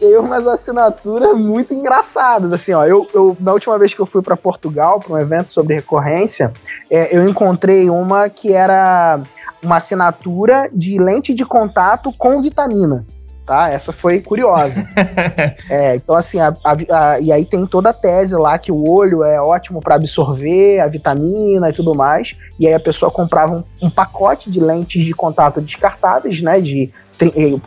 [0.00, 2.52] Tem umas assinaturas muito engraçadas.
[2.52, 5.52] Assim, ó, eu, eu na última vez que eu fui para Portugal para um evento
[5.52, 6.52] sobre recorrência,
[6.90, 9.20] é, eu encontrei uma que era
[9.62, 13.04] uma assinatura de lente de contato com vitamina.
[13.44, 13.68] Tá?
[13.68, 14.86] Essa foi curiosa.
[15.68, 16.76] é, então, assim, a, a,
[17.12, 20.80] a, e aí tem toda a tese lá que o olho é ótimo para absorver
[20.80, 22.36] a vitamina e tudo mais.
[22.58, 26.60] E aí a pessoa comprava um, um pacote de lentes de contato descartáveis, né?
[26.60, 26.92] De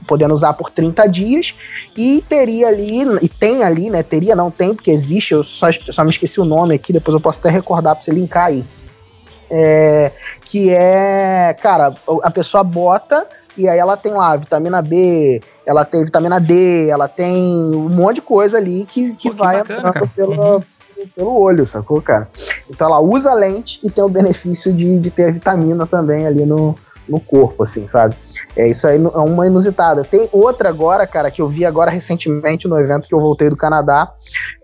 [0.08, 1.56] podendo usar por 30 dias,
[1.96, 4.02] e teria ali, e tem ali, né?
[4.04, 7.22] Teria, não tem, porque existe, eu só, só me esqueci o nome aqui, depois eu
[7.22, 8.63] posso até recordar para você linkar aí.
[9.50, 10.12] É,
[10.46, 16.04] que é, cara, a pessoa bota e aí ela tem lá vitamina B, ela tem
[16.04, 19.89] vitamina D, ela tem um monte de coisa ali que, que, Pô, que vai bacana,
[19.89, 20.63] entrando pelo, uhum.
[21.16, 22.28] pelo olho, sacou, cara?
[22.70, 26.26] Então ela usa a lente e tem o benefício de, de ter a vitamina também
[26.26, 26.76] ali no,
[27.08, 28.16] no corpo, assim, sabe?
[28.56, 30.04] É isso aí é uma inusitada.
[30.04, 33.58] Tem outra agora, cara, que eu vi agora recentemente no evento que eu voltei do
[33.58, 34.12] Canadá,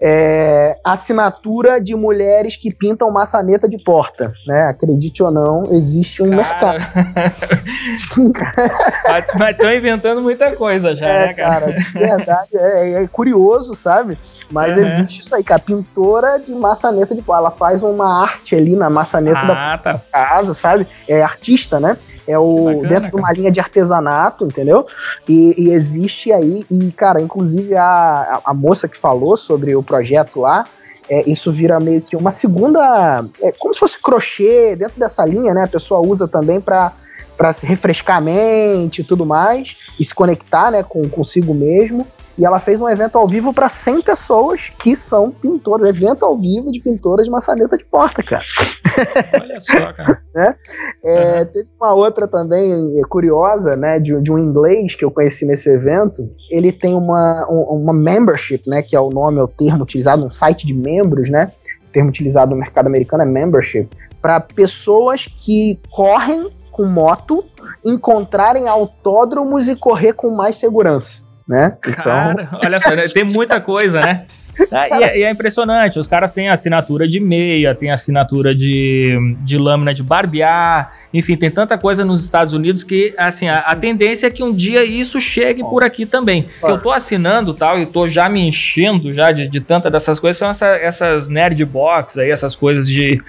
[0.02, 4.64] é assinatura de mulheres que pintam maçaneta de porta, né?
[4.64, 6.80] Acredite ou não, existe um cara...
[6.80, 7.36] mercado.
[7.88, 9.26] Sim, cara.
[9.38, 11.60] Mas estão inventando muita coisa já, é, né, cara?
[11.60, 14.18] cara de verdade, é, é, curioso, sabe?
[14.52, 14.84] Mas uhum.
[14.84, 18.76] existe isso aí, que a pintora de maçaneta de porta, ela faz uma arte ali
[18.76, 20.02] na maçaneta ah, da tá.
[20.12, 20.88] casa, sabe?
[21.08, 21.98] É artista, né?
[22.28, 23.10] É o bacana, dentro cara.
[23.10, 24.86] de uma linha de artesanato, entendeu?
[25.28, 30.42] E, e, existe aí, e cara, inclusive a, a moça que falou sobre o projeto
[30.42, 30.66] lá,
[31.10, 33.26] é, isso vira meio que uma segunda.
[33.42, 35.64] É, como se fosse crochê dentro dessa linha, né?
[35.64, 36.94] A pessoa usa também para
[37.36, 42.06] para se refrescar a mente e tudo mais, e se conectar né, com consigo mesmo.
[42.40, 45.90] E ela fez um evento ao vivo para 100 pessoas que são pintoras.
[45.90, 48.46] Evento ao vivo de pintoras de maçaneta de porta, cara.
[49.42, 50.22] Olha só, cara.
[50.34, 50.56] né?
[51.04, 51.46] É, uhum.
[51.48, 55.70] Teve uma outra também é, curiosa, né, de, de, um inglês que eu conheci nesse
[55.70, 56.30] evento.
[56.50, 60.32] Ele tem uma, uma membership, né, que é o nome, é o termo utilizado, um
[60.32, 61.52] site de membros, né?
[61.90, 63.90] O termo utilizado no mercado americano é membership.
[64.22, 67.44] Para pessoas que correm com moto
[67.84, 71.76] encontrarem autódromos e correr com mais segurança né?
[71.86, 72.04] Então...
[72.04, 73.08] Cara, olha só, né?
[73.08, 74.26] tem muita coisa, né?
[74.74, 79.18] Ah, e, é, e, é, impressionante, os caras têm assinatura de meia, tem assinatura de,
[79.42, 83.74] de lâmina de barbear, enfim, tem tanta coisa nos Estados Unidos que, assim, a, a
[83.74, 86.46] tendência é que um dia isso chegue por aqui também.
[86.60, 90.20] Que eu tô assinando tal, e tô já me enchendo já de, de tanta dessas
[90.20, 93.22] coisas, são essa, essas nerd box aí, essas coisas de,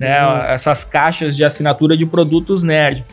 [0.00, 3.04] né, essas caixas de assinatura de produtos nerd.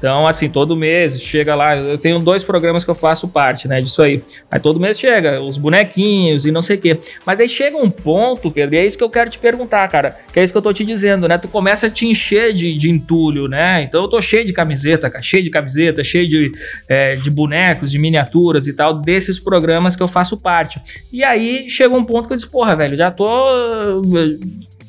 [0.00, 3.82] Então, assim, todo mês chega lá, eu tenho dois programas que eu faço parte, né,
[3.82, 4.22] disso aí.
[4.50, 6.98] Aí todo mês chega os bonequinhos e não sei o quê.
[7.26, 10.16] Mas aí chega um ponto, Pedro, e é isso que eu quero te perguntar, cara,
[10.32, 11.36] que é isso que eu tô te dizendo, né?
[11.36, 13.82] Tu começa a te encher de, de entulho, né?
[13.82, 16.50] Então eu tô cheio de camiseta, cara, cheio de camiseta, cheio de,
[16.88, 20.80] é, de bonecos, de miniaturas e tal, desses programas que eu faço parte.
[21.12, 24.00] E aí chega um ponto que eu disse, porra, velho, já tô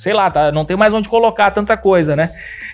[0.01, 2.31] sei lá, tá, não tem mais onde colocar tanta coisa, né?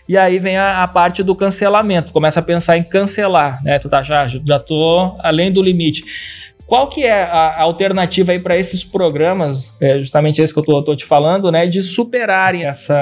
[0.08, 3.78] E aí vem a, a parte do cancelamento, começa a pensar em cancelar, né?
[3.80, 6.06] Tu tá já, já tô além do limite.
[6.66, 10.96] Qual que é a, alternativa aí para esses programas, é justamente esse que eu tô,
[10.96, 12.96] te falando, né, de superarem essa,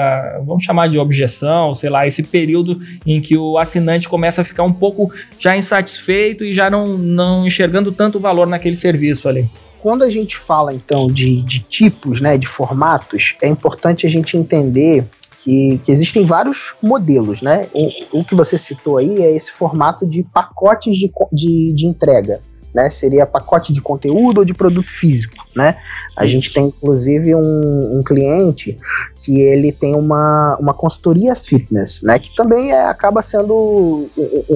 [0.44, 4.64] vamos chamar de objeção, sei lá, esse período em que o assinante começa a ficar
[4.64, 5.08] um pouco
[5.38, 9.48] já insatisfeito e já não, não enxergando tanto valor naquele serviço ali?
[9.86, 14.36] Quando a gente fala então de, de tipos, né, de formatos, é importante a gente
[14.36, 15.06] entender
[15.38, 17.68] que, que, existem vários modelos, né?
[17.72, 22.40] O, o, que você citou aí é esse formato de pacotes de, de, de, entrega,
[22.74, 22.90] né?
[22.90, 25.76] Seria pacote de conteúdo ou de produto físico, né?
[26.16, 28.74] A gente tem inclusive um, um, cliente
[29.20, 32.18] que ele tem uma, uma consultoria fitness, né?
[32.18, 34.08] Que também é, acaba sendo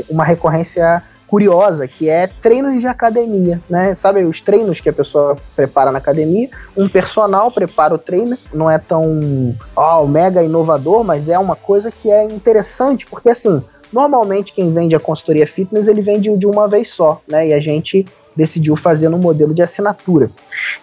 [0.08, 3.94] uma recorrência curiosa, que é treinos de academia, né?
[3.94, 6.50] Sabe os treinos que a pessoa prepara na academia?
[6.76, 11.88] Um personal prepara o treino, não é tão oh, mega inovador, mas é uma coisa
[11.92, 13.62] que é interessante, porque assim,
[13.92, 17.46] normalmente quem vende a consultoria fitness, ele vende de uma vez só, né?
[17.46, 20.28] E a gente decidiu fazer no modelo de assinatura.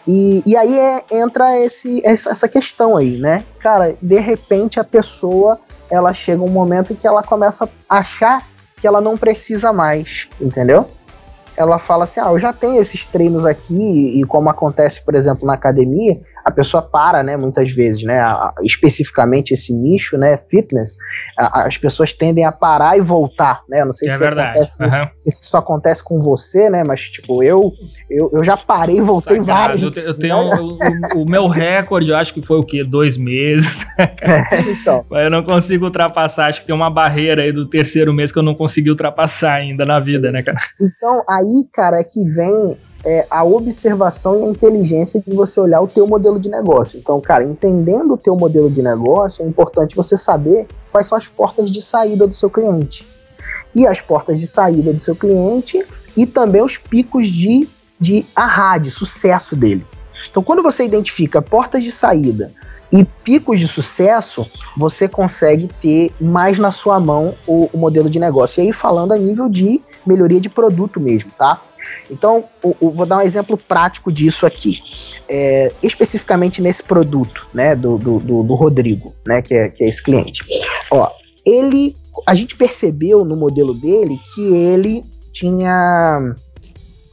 [0.08, 3.44] E, e aí é, entra esse, essa questão aí, né?
[3.60, 8.48] Cara, de repente a pessoa ela chega um momento que ela começa a achar
[8.88, 10.88] ela não precisa mais, entendeu?
[11.56, 15.46] Ela fala assim: ah, eu já tenho esses treinos aqui, e como acontece, por exemplo,
[15.46, 18.22] na academia, a pessoa para, né, muitas vezes, né,
[18.62, 20.98] especificamente esse nicho, né, fitness,
[21.38, 25.08] as pessoas tendem a parar e voltar, né, eu não sei é se, acontece, uhum.
[25.18, 27.72] se isso acontece com você, né, mas, tipo, eu,
[28.10, 30.78] eu, eu já parei e voltei várias Eu, eu tenho né?
[31.16, 32.84] o, o, meu recorde, eu acho que foi o quê?
[32.84, 33.86] Dois meses.
[33.98, 35.06] é, então.
[35.10, 38.40] Mas eu não consigo ultrapassar, acho que tem uma barreira aí do terceiro mês que
[38.40, 40.58] eu não consegui ultrapassar ainda na vida, né, cara?
[40.82, 45.80] Então, aí, cara, é que vem é a observação e a inteligência de você olhar
[45.80, 47.00] o teu modelo de negócio.
[47.00, 51.26] Então, cara, entendendo o teu modelo de negócio, é importante você saber quais são as
[51.26, 53.08] portas de saída do seu cliente.
[53.74, 55.86] E as portas de saída do seu cliente
[56.18, 59.88] e também os picos de, de arra, de sucesso dele.
[60.30, 62.52] Então, quando você identifica portas de saída
[62.92, 68.20] e picos de sucesso, você consegue ter mais na sua mão o, o modelo de
[68.20, 68.62] negócio.
[68.62, 71.62] E aí, falando a nível de melhoria de produto mesmo, tá?
[72.10, 72.46] Então,
[72.80, 74.82] vou dar um exemplo prático disso aqui.
[75.28, 79.90] É, especificamente nesse produto, né, do, do, do, do Rodrigo, né, que é, que é
[79.90, 80.44] esse cliente.
[80.92, 81.10] Ó,
[81.46, 81.96] ele,
[82.26, 86.34] a gente percebeu no modelo dele que ele tinha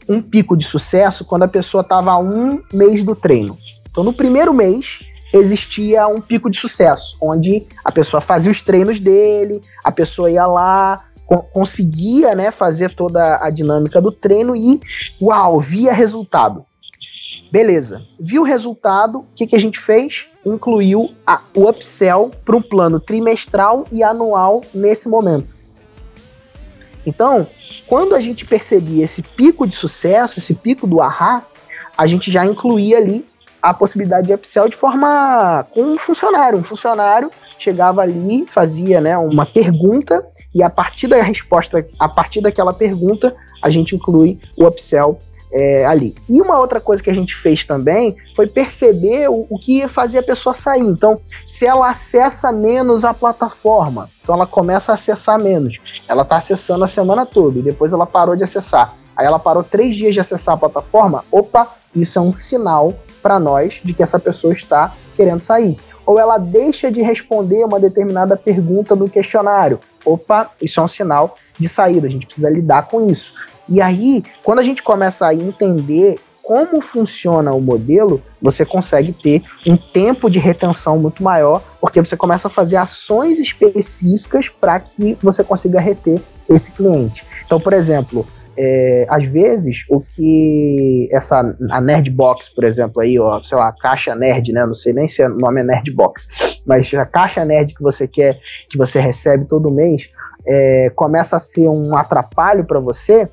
[0.09, 3.59] um pico de sucesso quando a pessoa estava um mês do treino.
[3.91, 5.01] Então, no primeiro mês,
[5.33, 10.47] existia um pico de sucesso, onde a pessoa fazia os treinos dele, a pessoa ia
[10.47, 11.05] lá,
[11.39, 14.81] conseguia né, fazer toda a dinâmica do treino e,
[15.21, 16.65] uau, via resultado.
[17.51, 20.27] Beleza, viu o resultado, o que, que a gente fez?
[20.45, 25.55] Incluiu a, o upsell para um plano trimestral e anual nesse momento.
[27.07, 27.47] Então,
[27.87, 31.45] quando a gente percebia esse pico de sucesso, esse pico do ahá,
[31.97, 33.25] a gente já incluía ali
[33.63, 36.59] a possibilidade de upsell de forma com um funcionário.
[36.59, 42.41] Um funcionário chegava ali, fazia né, uma pergunta e a partir da resposta, a partir
[42.41, 45.19] daquela pergunta, a gente inclui o upsell
[45.53, 46.15] é, ali.
[46.29, 50.21] E uma outra coisa que a gente fez também foi perceber o, o que fazia
[50.21, 50.83] a pessoa sair.
[50.83, 55.79] Então, se ela acessa menos a plataforma, então ela começa a acessar menos.
[56.09, 58.95] Ela está acessando a semana toda e depois ela parou de acessar.
[59.17, 61.25] Aí ela parou três dias de acessar a plataforma.
[61.31, 65.79] Opa, isso é um sinal para nós de que essa pessoa está querendo sair.
[66.07, 71.37] Ou ela deixa de responder uma determinada pergunta no questionário opa, isso é um sinal
[71.59, 73.35] de saída, a gente precisa lidar com isso.
[73.69, 79.43] E aí, quando a gente começa a entender como funciona o modelo, você consegue ter
[79.67, 85.17] um tempo de retenção muito maior, porque você começa a fazer ações específicas para que
[85.23, 87.25] você consiga reter esse cliente.
[87.47, 93.19] Então, por exemplo, é, às vezes o que essa a nerd box por exemplo aí
[93.19, 96.61] ó sei lá caixa nerd né não sei nem se o nome é nerd box
[96.67, 98.39] mas a caixa nerd que você quer
[98.69, 100.09] que você recebe todo mês
[100.47, 103.29] é, começa a ser um atrapalho para você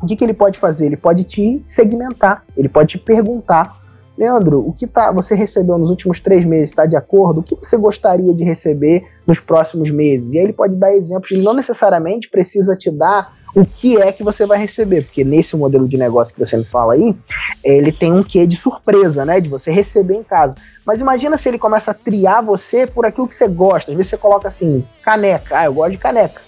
[0.00, 3.78] o que, que ele pode fazer ele pode te segmentar ele pode te perguntar
[4.18, 7.38] Leandro, o que tá, você recebeu nos últimos três meses está de acordo?
[7.38, 10.32] O que você gostaria de receber nos próximos meses?
[10.32, 14.12] E aí ele pode dar exemplos, ele não necessariamente precisa te dar o que é
[14.12, 17.16] que você vai receber, porque nesse modelo de negócio que você me fala aí,
[17.64, 20.54] ele tem um quê de surpresa, né, de você receber em casa.
[20.84, 23.90] Mas imagina se ele começa a triar você por aquilo que você gosta.
[23.90, 26.40] Às vezes você coloca assim, caneca, ah, eu gosto de caneca,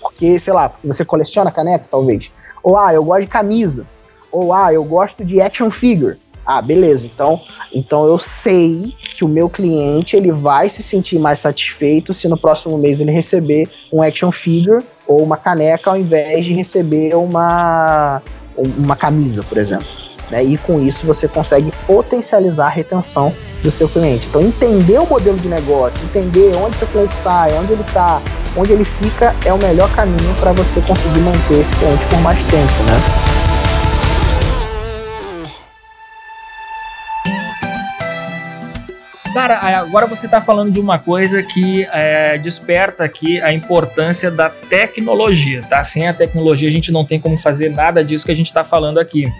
[0.00, 2.30] porque, sei lá, você coleciona caneca, talvez.
[2.62, 3.86] Ou, ah, eu gosto de camisa.
[4.32, 6.18] Ou, ah, eu gosto de action figure.
[6.44, 7.06] Ah, beleza.
[7.06, 7.40] Então,
[7.74, 12.38] então eu sei que o meu cliente ele vai se sentir mais satisfeito se no
[12.38, 18.22] próximo mês ele receber um action figure ou uma caneca ao invés de receber uma
[18.56, 19.86] uma camisa, por exemplo.
[20.30, 20.42] Né?
[20.42, 24.26] E com isso você consegue potencializar a retenção do seu cliente.
[24.28, 28.20] Então, entender o modelo de negócio, entender onde seu cliente sai, onde ele está,
[28.56, 32.42] onde ele fica, é o melhor caminho para você conseguir manter esse cliente por mais
[32.44, 33.35] tempo, né?
[39.36, 44.48] Cara, agora você está falando de uma coisa que é, desperta aqui a importância da
[44.48, 45.82] tecnologia, tá?
[45.82, 48.64] Sem a tecnologia a gente não tem como fazer nada disso que a gente está
[48.64, 49.30] falando aqui.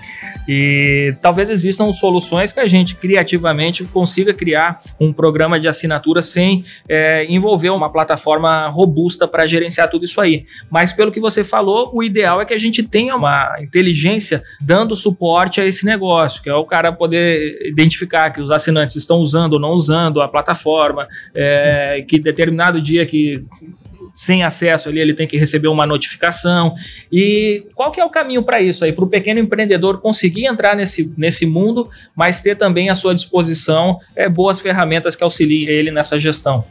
[0.47, 6.63] E talvez existam soluções que a gente criativamente consiga criar um programa de assinatura sem
[6.87, 10.45] é, envolver uma plataforma robusta para gerenciar tudo isso aí.
[10.71, 14.95] Mas pelo que você falou, o ideal é que a gente tenha uma inteligência dando
[14.95, 19.55] suporte a esse negócio, que é o cara poder identificar que os assinantes estão usando
[19.55, 23.41] ou não usando usando a plataforma, é, que determinado dia que
[24.15, 26.75] sem acesso ali, ele tem que receber uma notificação.
[27.13, 28.91] E qual que é o caminho para isso aí?
[28.91, 33.99] Para o pequeno empreendedor conseguir entrar nesse, nesse mundo, mas ter também à sua disposição
[34.17, 36.65] é, boas ferramentas que auxiliem ele nessa gestão.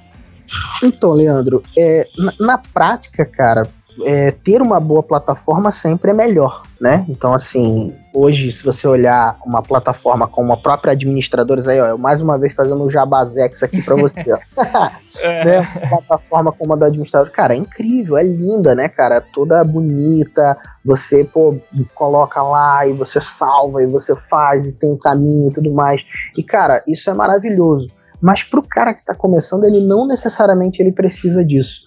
[0.84, 3.68] Então, Leandro, é, na, na prática, cara,
[4.04, 7.06] é, ter uma boa plataforma sempre é melhor, né?
[7.08, 11.98] Então, assim, hoje, se você olhar uma plataforma como a própria administradores, aí, ó, eu
[11.98, 14.40] mais uma vez fazendo um jabazex aqui para você, ó.
[15.24, 15.46] é.
[15.46, 15.60] né?
[15.88, 19.22] Uma plataforma como a da administrador, cara, é incrível, é linda, né, cara?
[19.22, 21.56] Toda bonita, você, pô,
[21.94, 26.04] coloca lá e você salva e você faz e tem o caminho e tudo mais.
[26.38, 27.90] E, cara, isso é maravilhoso.
[28.22, 31.82] Mas para o cara que está começando, ele não necessariamente ele precisa disso.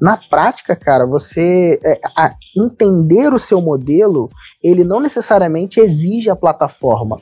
[0.00, 2.00] Na prática, cara, você é,
[2.56, 4.28] entender o seu modelo,
[4.62, 7.20] ele não necessariamente exige a plataforma.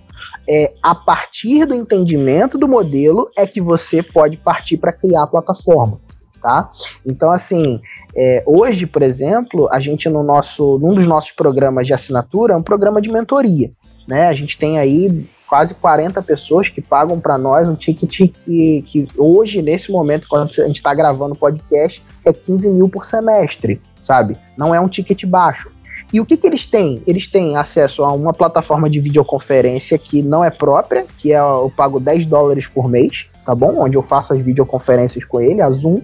[0.49, 5.27] É a partir do entendimento do modelo é que você pode partir para criar a
[5.27, 6.01] plataforma.
[6.43, 6.71] Tá?
[7.07, 7.83] Então, assim,
[8.17, 12.57] é, hoje, por exemplo, a gente no nosso, num dos nossos programas de assinatura é
[12.57, 13.71] um programa de mentoria.
[14.09, 14.27] Né?
[14.27, 19.09] A gente tem aí quase 40 pessoas que pagam para nós um ticket que, que
[19.19, 23.83] hoje, nesse momento, quando a gente está gravando o podcast, é 15 mil por semestre,
[24.01, 24.37] sabe?
[24.57, 25.69] Não é um ticket baixo.
[26.13, 27.03] E o que, que eles têm?
[27.05, 31.73] Eles têm acesso a uma plataforma de videoconferência que não é própria, que é eu
[31.77, 33.83] pago 10 dólares por mês, tá bom?
[33.83, 36.01] Onde eu faço as videoconferências com ele, a Zoom.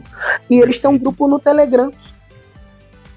[0.51, 1.93] E eles têm um grupo no Telegram.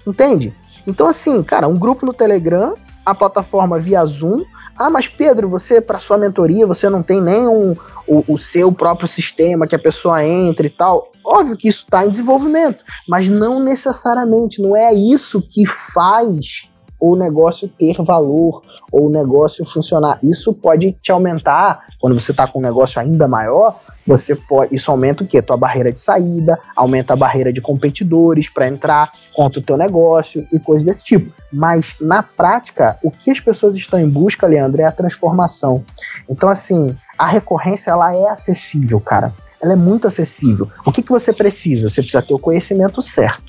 [0.06, 0.54] Entende?
[0.86, 4.44] Então, assim, cara, um grupo no Telegram, a plataforma via Zoom,
[4.80, 7.76] ah, mas Pedro, você, para sua mentoria, você não tem nem um,
[8.08, 11.12] o, o seu próprio sistema que a pessoa entra e tal.
[11.22, 17.16] Óbvio que isso está em desenvolvimento, mas não necessariamente, não é isso que faz o
[17.16, 20.20] negócio ter valor ou o negócio funcionar.
[20.24, 23.80] Isso pode te aumentar quando você está com um negócio ainda maior.
[24.06, 25.42] Você pode, isso aumenta o quê?
[25.42, 30.46] Tua barreira de saída, aumenta a barreira de competidores para entrar contra o teu negócio
[30.52, 31.32] e coisas desse tipo.
[31.54, 35.84] Mas na prática, o que as pessoas estão em busca, Leandro, é a transformação.
[36.28, 39.34] Então assim, a recorrência ela é acessível, cara.
[39.62, 40.70] Ela é muito acessível.
[40.86, 41.90] O que, que você precisa?
[41.90, 43.49] Você precisa ter o conhecimento certo.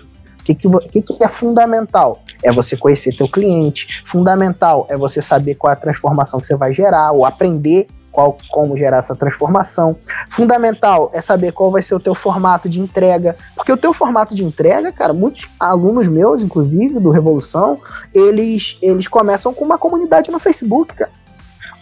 [0.55, 0.69] Que,
[1.03, 2.23] que, que é fundamental?
[2.43, 4.03] É você conhecer teu cliente.
[4.05, 8.37] Fundamental é você saber qual é a transformação que você vai gerar, ou aprender qual,
[8.51, 9.97] como gerar essa transformação.
[10.31, 14.35] Fundamental é saber qual vai ser o teu formato de entrega, porque o teu formato
[14.35, 17.79] de entrega, cara, muitos alunos meus, inclusive do Revolução,
[18.15, 21.11] eles eles começam com uma comunidade no Facebook, cara.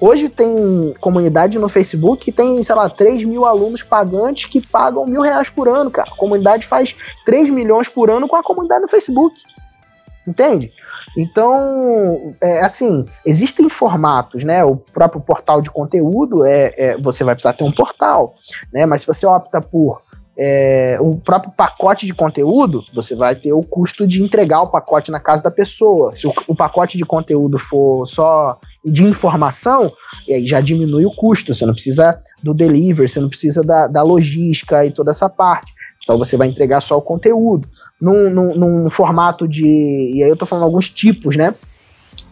[0.00, 5.06] Hoje tem comunidade no Facebook que tem, sei lá, 3 mil alunos pagantes que pagam
[5.06, 6.08] mil reais por ano, cara.
[6.10, 9.34] A comunidade faz 3 milhões por ano com a comunidade no Facebook.
[10.26, 10.70] Entende?
[11.16, 14.62] Então, é, assim, existem formatos, né?
[14.62, 18.34] O próprio portal de conteúdo é, é você vai precisar ter um portal,
[18.72, 18.86] né?
[18.86, 20.02] Mas se você opta por
[20.36, 25.10] é, o próprio pacote de conteúdo, você vai ter o custo de entregar o pacote
[25.10, 26.14] na casa da pessoa.
[26.14, 29.90] Se o, o pacote de conteúdo for só de informação,
[30.28, 31.54] aí já diminui o custo.
[31.54, 35.72] Você não precisa do delivery, você não precisa da, da logística e toda essa parte.
[36.02, 37.68] Então você vai entregar só o conteúdo.
[38.00, 39.66] Num, num, num formato de.
[40.14, 41.54] E aí eu tô falando alguns tipos, né?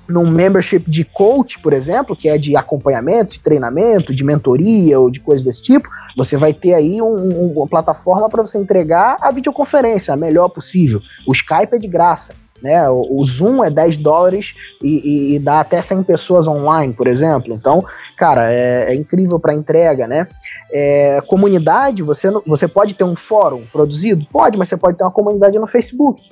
[0.09, 5.11] num membership de coach, por exemplo, que é de acompanhamento, de treinamento, de mentoria ou
[5.11, 9.17] de coisas desse tipo, você vai ter aí um, um, uma plataforma para você entregar
[9.21, 11.01] a videoconferência a melhor possível.
[11.27, 12.35] O Skype é de graça.
[12.67, 12.91] Né?
[12.91, 17.07] O, o Zoom é 10 dólares e, e, e, dá até 100 pessoas online, por
[17.07, 17.55] exemplo.
[17.55, 17.85] Então,
[18.17, 20.27] cara, é, é incrível para entrega, né?
[20.73, 24.27] É, comunidade, você, você pode ter um fórum produzido?
[24.33, 26.29] Pode, mas você pode ter uma comunidade no Facebook.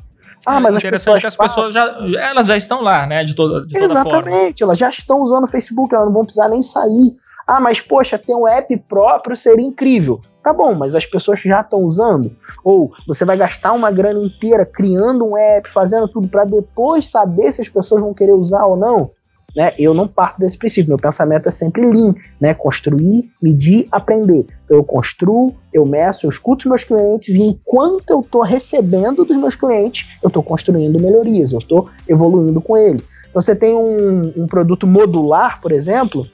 [0.46, 3.66] Ah, mas é interessante que as pessoas já, elas já estão lá, né, de toda,
[3.66, 4.54] de toda Exatamente, forma.
[4.60, 7.16] elas já estão usando o Facebook, elas não vão precisar nem sair.
[7.46, 10.20] Ah, mas poxa, ter um app próprio seria incrível.
[10.42, 12.30] Tá bom, mas as pessoas já estão usando.
[12.62, 17.50] Ou você vai gastar uma grana inteira criando um app, fazendo tudo para depois saber
[17.52, 19.10] se as pessoas vão querer usar ou não.
[19.54, 19.72] Né?
[19.78, 22.52] Eu não parto desse princípio, meu pensamento é sempre lean, né?
[22.54, 24.46] Construir, medir, aprender.
[24.64, 29.24] Então eu construo, eu meço, eu escuto os meus clientes e enquanto eu estou recebendo
[29.24, 33.04] dos meus clientes, eu estou construindo melhorias, eu estou evoluindo com ele.
[33.30, 36.26] Então você tem um, um produto modular, por exemplo,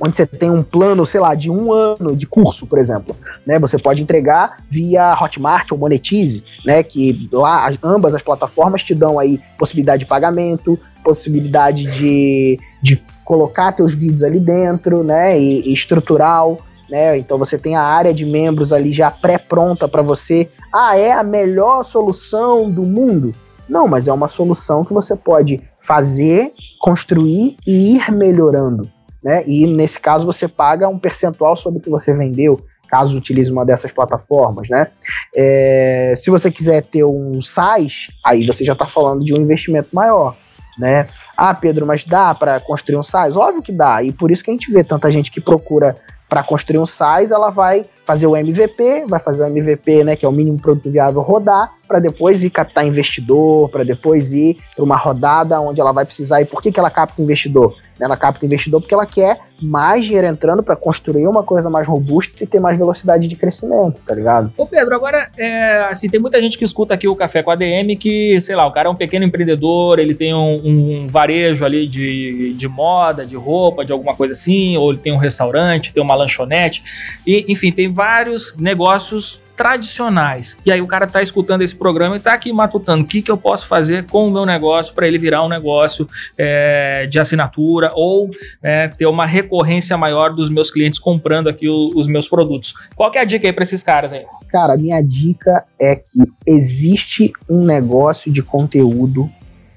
[0.00, 3.16] onde você tem um plano, sei lá, de um ano de curso, por exemplo,
[3.46, 3.58] né?
[3.58, 6.82] Você pode entregar via Hotmart ou Monetize, né?
[6.82, 13.72] Que lá ambas as plataformas te dão aí possibilidade de pagamento, possibilidade de, de colocar
[13.72, 15.38] teus vídeos ali dentro, né?
[15.38, 16.58] E, e estrutural,
[16.88, 17.16] né?
[17.18, 20.50] Então você tem a área de membros ali já pré-pronta para você.
[20.72, 23.32] Ah, é a melhor solução do mundo?
[23.68, 28.90] Não, mas é uma solução que você pode fazer, construir e ir melhorando
[29.24, 29.42] né?
[29.46, 33.64] E nesse caso você paga um percentual sobre o que você vendeu, caso utilize uma
[33.64, 34.88] dessas plataformas, né?
[35.34, 39.88] É, se você quiser ter um SaaS, aí você já está falando de um investimento
[39.92, 40.36] maior,
[40.78, 41.06] né?
[41.36, 43.36] Ah, Pedro, mas dá para construir um SaaS?
[43.36, 45.94] Óbvio que dá, e por isso que a gente vê tanta gente que procura
[46.28, 50.26] para construir um SaaS, ela vai fazer o MVP, vai fazer o MVP, né, que
[50.26, 54.84] é o mínimo produto viável, rodar, para depois ir captar investidor, para depois ir para
[54.84, 56.40] uma rodada onde ela vai precisar.
[56.40, 57.76] E por que, que ela capta investidor?
[58.00, 62.42] Ela capta investidor porque ela quer mais dinheiro entrando para construir uma coisa mais robusta
[62.42, 64.52] e ter mais velocidade de crescimento, tá ligado?
[64.56, 67.54] Ô Pedro, agora, é, assim, tem muita gente que escuta aqui o Café com a
[67.54, 71.64] DM que, sei lá, o cara é um pequeno empreendedor, ele tem um, um varejo
[71.64, 75.92] ali de, de moda, de roupa, de alguma coisa assim, ou ele tem um restaurante,
[75.92, 76.82] tem uma lanchonete,
[77.26, 80.58] e, enfim, tem vários negócios tradicionais.
[80.64, 83.30] E aí o cara tá escutando esse programa e tá aqui matutando o que, que
[83.30, 87.90] eu posso fazer com o meu negócio para ele virar um negócio é, de assinatura
[87.94, 88.28] ou
[88.62, 92.74] é, ter uma recorrência maior dos meus clientes comprando aqui o, os meus produtos.
[92.96, 94.24] Qual que é a dica aí para esses caras aí?
[94.48, 99.30] Cara, minha dica é que existe um negócio de conteúdo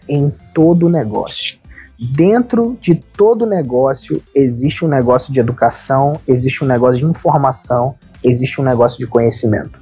[0.10, 1.58] em todo negócio.
[2.00, 8.60] Dentro de todo negócio existe um negócio de educação, existe um negócio de informação, existe
[8.62, 9.80] um negócio de conhecimento.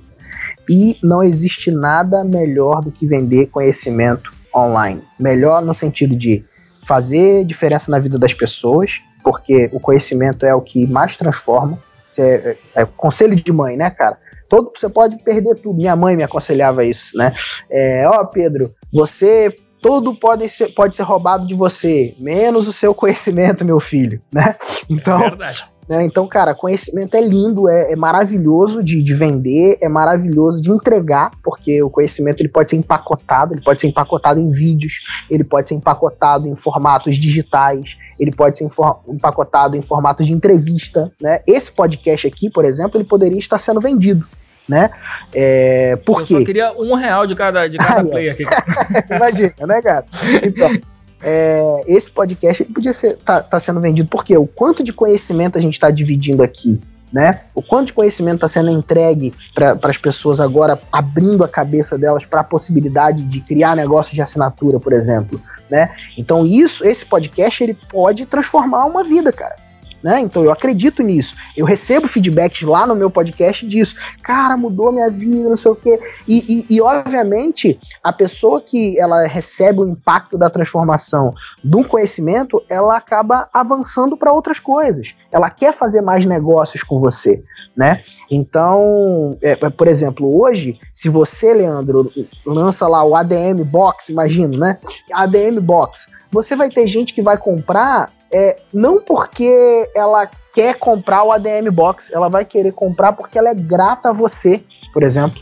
[0.69, 5.01] E não existe nada melhor do que vender conhecimento online.
[5.19, 6.43] Melhor no sentido de
[6.86, 11.79] fazer diferença na vida das pessoas, porque o conhecimento é o que mais transforma.
[12.17, 14.17] É, é, é conselho de mãe, né, cara?
[14.47, 15.75] Todo, você pode perder tudo.
[15.75, 17.33] Minha mãe me aconselhava isso, né?
[17.69, 22.93] É, ó, Pedro, você tudo pode ser, pode ser roubado de você, menos o seu
[22.95, 24.55] conhecimento, meu filho, né?
[24.89, 25.67] Então, é verdade.
[25.88, 26.03] Né?
[26.03, 31.31] Então, cara, conhecimento é lindo, é, é maravilhoso de, de, vender, é maravilhoso de entregar,
[31.43, 35.69] porque o conhecimento ele pode ser empacotado, ele pode ser empacotado em vídeos, ele pode
[35.69, 38.67] ser empacotado em formatos digitais, ele pode ser
[39.07, 41.11] empacotado em formatos de entrevista.
[41.21, 41.41] Né?
[41.45, 44.25] Esse podcast aqui, por exemplo, ele poderia estar sendo vendido
[44.67, 44.89] né?
[45.33, 46.33] É, por Eu quê?
[46.39, 48.43] só queria um real de cada, de cada play aqui.
[49.13, 50.05] Imagina, né, cara?
[50.43, 50.71] Então,
[51.22, 55.61] é, esse podcast podia ser tá, tá, sendo vendido porque o quanto de conhecimento a
[55.61, 56.80] gente está dividindo aqui,
[57.11, 57.41] né?
[57.53, 62.26] O quanto de conhecimento está sendo entregue para as pessoas agora, abrindo a cabeça delas
[62.26, 65.95] para a possibilidade de criar negócios de assinatura, por exemplo, né?
[66.18, 69.55] Então isso, esse podcast ele pode transformar uma vida, cara.
[70.06, 70.20] Né?
[70.20, 71.36] Então eu acredito nisso.
[71.58, 73.95] Eu recebo feedbacks lá no meu podcast disso.
[74.22, 75.99] Cara, mudou minha vida, não sei o quê.
[76.28, 81.34] E, e, e, obviamente, a pessoa que ela recebe o impacto da transformação
[81.64, 85.16] do conhecimento, ela acaba avançando para outras coisas.
[85.32, 87.43] Ela quer fazer mais negócios com você,
[87.76, 88.03] né?
[88.30, 92.12] Então, é, é por exemplo, hoje, se você, Leandro,
[92.45, 94.78] lança lá o ADM Box, imagino, né?
[95.12, 96.12] ADM Box.
[96.32, 101.71] Você vai ter gente que vai comprar é, não porque ela quer comprar o ADM
[101.71, 104.61] Box, ela vai querer comprar porque ela é grata a você,
[104.93, 105.41] por exemplo.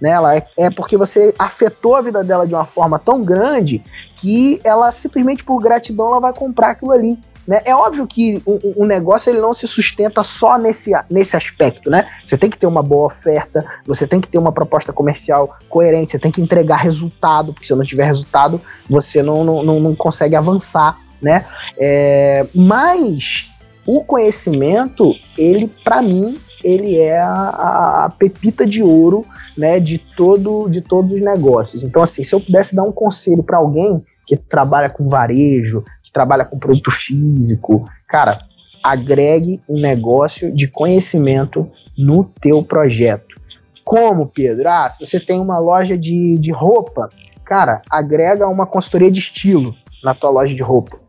[0.00, 0.10] Né?
[0.10, 3.82] Ela é, é porque você afetou a vida dela de uma forma tão grande
[4.18, 7.18] que ela simplesmente por gratidão ela vai comprar aquilo ali.
[7.44, 7.60] Né?
[7.64, 12.08] É óbvio que o, negócio ele não se sustenta só nesse, nesse aspecto, né?
[12.24, 16.12] Você tem que ter uma boa oferta, você tem que ter uma proposta comercial coerente,
[16.12, 20.36] você tem que entregar resultado, porque se não tiver resultado, você não, não, não consegue
[20.36, 21.44] avançar né?
[21.76, 23.48] É, mas
[23.86, 29.24] o conhecimento, ele, para mim, ele é a, a, pepita de ouro,
[29.56, 31.84] né, de todo, de todos os negócios.
[31.84, 36.12] Então, assim, se eu pudesse dar um conselho para alguém que trabalha com varejo, que
[36.12, 38.40] trabalha com produto físico, cara,
[38.82, 43.38] agregue um negócio de conhecimento no teu projeto.
[43.84, 44.68] Como, Pedro?
[44.68, 47.08] Ah, se você tem uma loja de, de roupa,
[47.44, 51.00] cara, agrega uma consultoria de estilo na tua loja de roupa.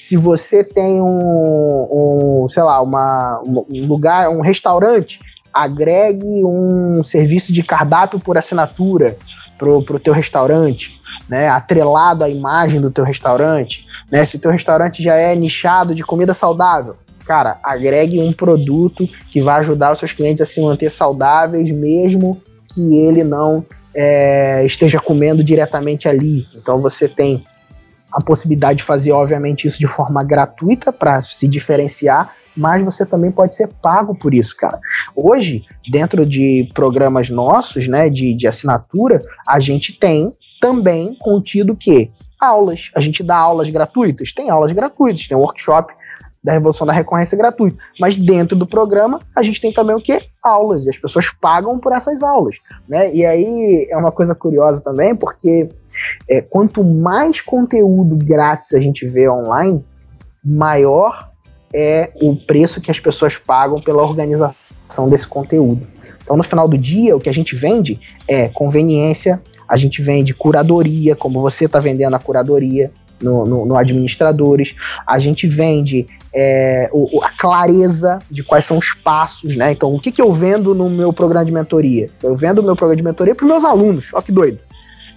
[0.00, 5.20] Se você tem um, um sei lá, uma, um lugar, um restaurante,
[5.52, 9.16] agregue um serviço de cardápio por assinatura
[9.58, 14.50] pro, pro teu restaurante, né, atrelado à imagem do teu restaurante, né, se o teu
[14.50, 19.98] restaurante já é nichado de comida saudável, cara, agregue um produto que vai ajudar os
[19.98, 22.40] seus clientes a se manter saudáveis, mesmo
[22.74, 23.64] que ele não
[23.94, 26.46] é, esteja comendo diretamente ali.
[26.54, 27.44] Então você tem
[28.12, 33.30] a possibilidade de fazer, obviamente, isso de forma gratuita para se diferenciar, mas você também
[33.30, 34.78] pode ser pago por isso, cara.
[35.16, 42.10] Hoje, dentro de programas nossos, né, de, de assinatura, a gente tem também contido que
[42.38, 42.90] aulas.
[42.94, 44.32] A gente dá aulas gratuitas?
[44.32, 45.92] Tem aulas gratuitas, tem workshop
[46.42, 47.78] da Revolução da Recorrência gratuito.
[48.00, 50.18] Mas dentro do programa, a gente tem também o que?
[50.42, 50.86] Aulas.
[50.86, 52.56] E as pessoas pagam por essas aulas.
[52.88, 53.14] Né?
[53.14, 55.68] E aí é uma coisa curiosa também, porque
[56.28, 59.84] é, quanto mais conteúdo grátis a gente vê online,
[60.44, 61.30] maior
[61.72, 65.86] é o preço que as pessoas pagam pela organização desse conteúdo.
[66.22, 70.34] Então, no final do dia, o que a gente vende é conveniência, a gente vende
[70.34, 74.74] curadoria, como você está vendendo a curadoria, no, no, no, administradores,
[75.06, 79.72] a gente vende é, o, a clareza de quais são os passos, né?
[79.72, 82.10] Então, o que, que eu vendo no meu programa de mentoria?
[82.22, 84.58] Eu vendo o meu programa de mentoria para os meus alunos, ó que doido.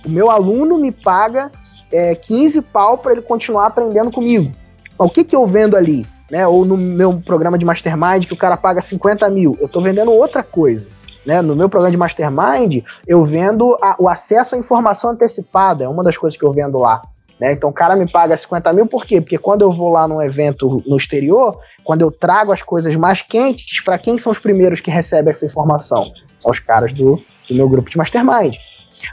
[0.06, 1.52] O meu aluno me paga
[1.92, 4.52] é, 15 pau para ele continuar aprendendo comigo.
[4.94, 6.06] Então, o que, que eu vendo ali?
[6.30, 6.48] Né?
[6.48, 10.12] Ou no meu programa de mastermind que o cara paga 50 mil, eu estou vendendo
[10.12, 10.88] outra coisa.
[11.26, 11.42] Né?
[11.42, 16.04] No meu programa de mastermind, eu vendo a, o acesso à informação antecipada, é uma
[16.04, 17.02] das coisas que eu vendo lá.
[17.40, 17.54] Né?
[17.54, 19.20] Então o cara me paga 50 mil, por quê?
[19.20, 23.22] Porque quando eu vou lá num evento no exterior, quando eu trago as coisas mais
[23.22, 26.12] quentes, para quem são os primeiros que recebem essa informação?
[26.40, 28.56] São os caras do, do meu grupo de mastermind.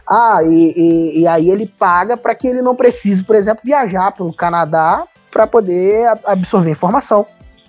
[0.09, 4.12] Ah, e, e, e aí ele paga para que ele não precise, por exemplo, viajar
[4.12, 7.27] para o Canadá para poder absorver informação.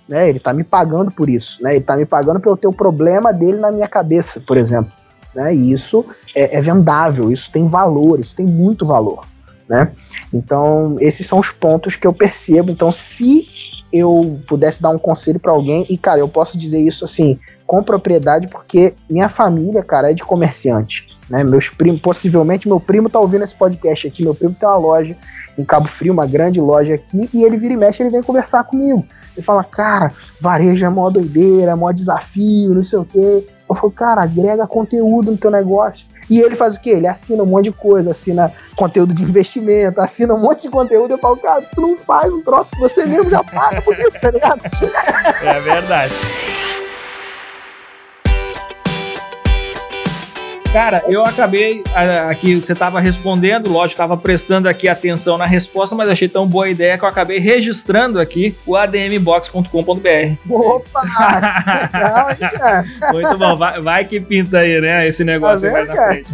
[0.08, 0.28] Né?
[0.28, 1.60] Ele está me pagando por isso.
[1.60, 1.72] Né?
[1.72, 4.92] Ele está me pagando pelo ter o problema dele na minha cabeça, por exemplo.
[5.34, 5.52] Né?
[5.52, 6.04] E isso
[6.36, 9.24] é, é vendável, isso tem valor, isso tem muito valor
[9.68, 9.92] né?
[10.32, 12.70] Então, esses são os pontos que eu percebo.
[12.70, 13.46] Então, se
[13.92, 17.82] eu pudesse dar um conselho para alguém, e cara, eu posso dizer isso assim, com
[17.82, 21.44] propriedade, porque minha família, cara, é de comerciante, né?
[21.44, 25.16] Meus primos, possivelmente meu primo tá ouvindo esse podcast aqui, meu primo tem uma loja
[25.56, 28.64] em Cabo Frio, uma grande loja aqui, e ele vira e mexe, ele vem conversar
[28.64, 29.06] comigo.
[29.36, 33.46] Ele fala, cara, varejo é mó doideira, é mó desafio, não sei o quê.
[33.74, 36.06] Eu falo, cara, agrega conteúdo no teu negócio.
[36.30, 36.90] E ele faz o quê?
[36.90, 41.12] Ele assina um monte de coisa, assina conteúdo de investimento, assina um monte de conteúdo.
[41.12, 44.18] Eu falo, cara, tu não faz um troço que você mesmo já paga por isso,
[44.20, 44.60] tá ligado?
[45.42, 46.14] É verdade.
[50.74, 51.84] Cara, eu acabei
[52.28, 56.64] aqui, você estava respondendo, lógico, estava prestando aqui atenção na resposta, mas achei tão boa
[56.64, 59.70] a ideia que eu acabei registrando aqui o admbox.com.br.
[60.50, 61.00] Opa!
[63.12, 65.06] Muito bom, vai, vai, que pinta aí, né?
[65.06, 66.32] Esse negócio tá aí mais na frente.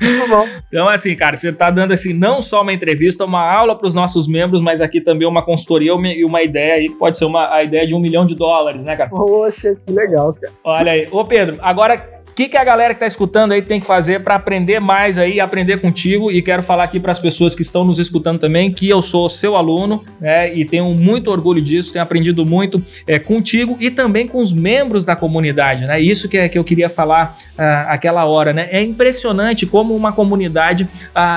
[0.00, 0.46] Muito bom.
[0.68, 3.94] Então, assim, cara, você está dando assim, não só uma entrevista, uma aula para os
[3.94, 7.52] nossos membros, mas aqui também uma consultoria e uma ideia aí, que pode ser uma,
[7.52, 9.10] a ideia de um milhão de dólares, né, cara?
[9.10, 10.52] Poxa, que legal, cara.
[10.62, 11.08] Olha aí.
[11.10, 14.34] Ô, Pedro, agora que, que a galera que está escutando aí tem que fazer para
[14.34, 16.30] aprender mais aí, aprender contigo?
[16.30, 19.26] E quero falar aqui para as pessoas que estão nos escutando também que eu sou
[19.26, 24.26] seu aluno né, e tenho muito orgulho disso, tenho aprendido muito é, contigo e também
[24.26, 25.98] com os membros da comunidade, né?
[25.98, 28.68] Isso que, é, que eu queria falar uh, aquela hora, né?
[28.70, 30.88] É impressionante como uma comunidade uh,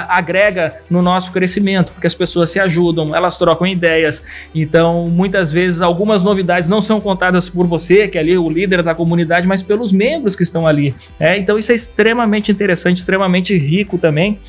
[0.10, 4.50] agrega no nosso crescimento, porque as pessoas se ajudam, elas trocam ideias.
[4.54, 8.84] Então, muitas vezes, algumas novidades não são contadas por você, que é ali o líder
[8.84, 10.89] da comunidade, mas pelos membros que estão ali.
[11.20, 14.40] É, então isso é extremamente interessante, extremamente rico também.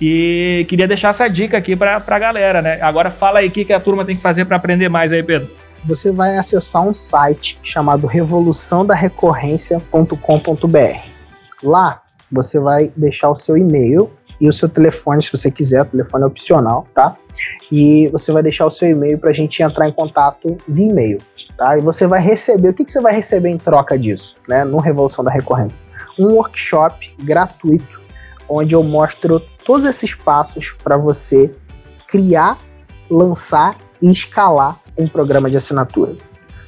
[0.00, 2.80] E queria deixar essa dica aqui para a galera, né?
[2.80, 5.22] Agora fala aí o que, que a turma tem que fazer para aprender mais aí,
[5.22, 5.50] Pedro.
[5.84, 10.98] Você vai acessar um site chamado revoluçãodarecorrência.com.br.
[11.62, 15.86] Lá você vai deixar o seu e-mail e o seu telefone, se você quiser, o
[15.86, 17.16] telefone é opcional, tá?
[17.70, 21.18] E você vai deixar o seu e-mail para a gente entrar em contato via e-mail.
[21.58, 21.76] Tá?
[21.76, 24.64] E você vai receber, o que, que você vai receber em troca disso, né?
[24.64, 25.88] No Revolução da Recorrência?
[26.16, 28.00] Um workshop gratuito,
[28.48, 31.52] onde eu mostro todos esses passos para você
[32.06, 32.58] criar
[33.10, 36.14] lançar e escalar um programa de assinatura.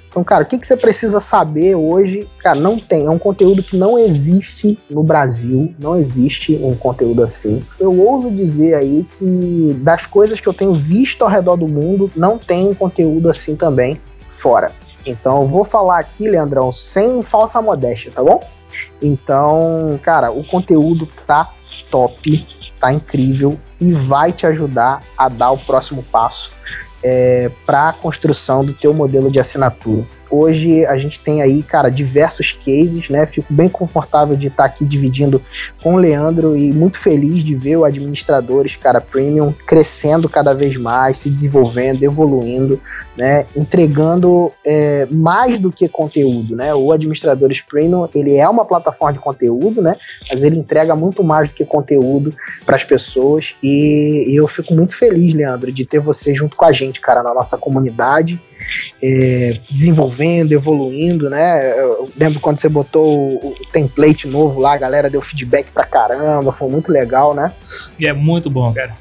[0.09, 2.29] Então, cara, o que, que você precisa saber hoje?
[2.41, 3.07] Cara, não tem.
[3.07, 5.73] É um conteúdo que não existe no Brasil.
[5.79, 7.63] Não existe um conteúdo assim.
[7.79, 12.11] Eu ouso dizer aí que das coisas que eu tenho visto ao redor do mundo,
[12.17, 14.01] não tem um conteúdo assim também
[14.41, 14.73] fora.
[15.05, 18.41] Então, eu vou falar aqui, Leandrão, sem falsa modéstia, tá bom?
[19.03, 21.53] Então, cara, o conteúdo tá
[21.91, 22.47] top,
[22.79, 26.51] tá incrível e vai te ajudar a dar o próximo passo
[27.03, 30.07] é, para a construção do teu modelo de assinatura.
[30.31, 33.27] Hoje a gente tem aí, cara, diversos cases, né?
[33.27, 35.43] Fico bem confortável de estar aqui dividindo
[35.83, 40.77] com o Leandro e muito feliz de ver o administradores, cara, premium crescendo cada vez
[40.77, 42.81] mais, se desenvolvendo, evoluindo,
[43.17, 43.45] né?
[43.57, 46.73] Entregando é, mais do que conteúdo, né?
[46.73, 49.97] O administradores premium ele é uma plataforma de conteúdo, né?
[50.31, 52.33] Mas ele entrega muito mais do que conteúdo
[52.65, 56.65] para as pessoas e, e eu fico muito feliz, Leandro, de ter você junto com
[56.65, 58.41] a gente, cara, na nossa comunidade
[59.03, 61.79] é, desenvolvendo, evoluindo, né?
[61.79, 65.85] Eu lembro quando você botou o, o, template novo lá, a galera deu feedback pra
[65.85, 67.53] caramba, foi muito legal, né?
[67.99, 68.95] E é muito bom, cara.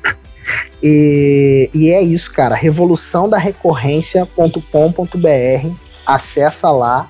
[0.82, 2.56] E, e é isso, cara.
[2.56, 5.70] Revolução da recorrência.com.br.
[6.06, 7.10] Acessa lá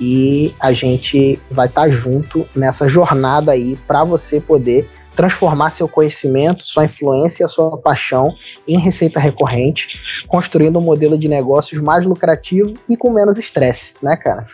[0.00, 4.88] e a gente vai estar tá junto nessa jornada aí para você poder
[5.20, 8.34] transformar seu conhecimento, sua influência, sua paixão
[8.66, 14.16] em receita recorrente, construindo um modelo de negócios mais lucrativo e com menos estresse, né,
[14.16, 14.46] cara?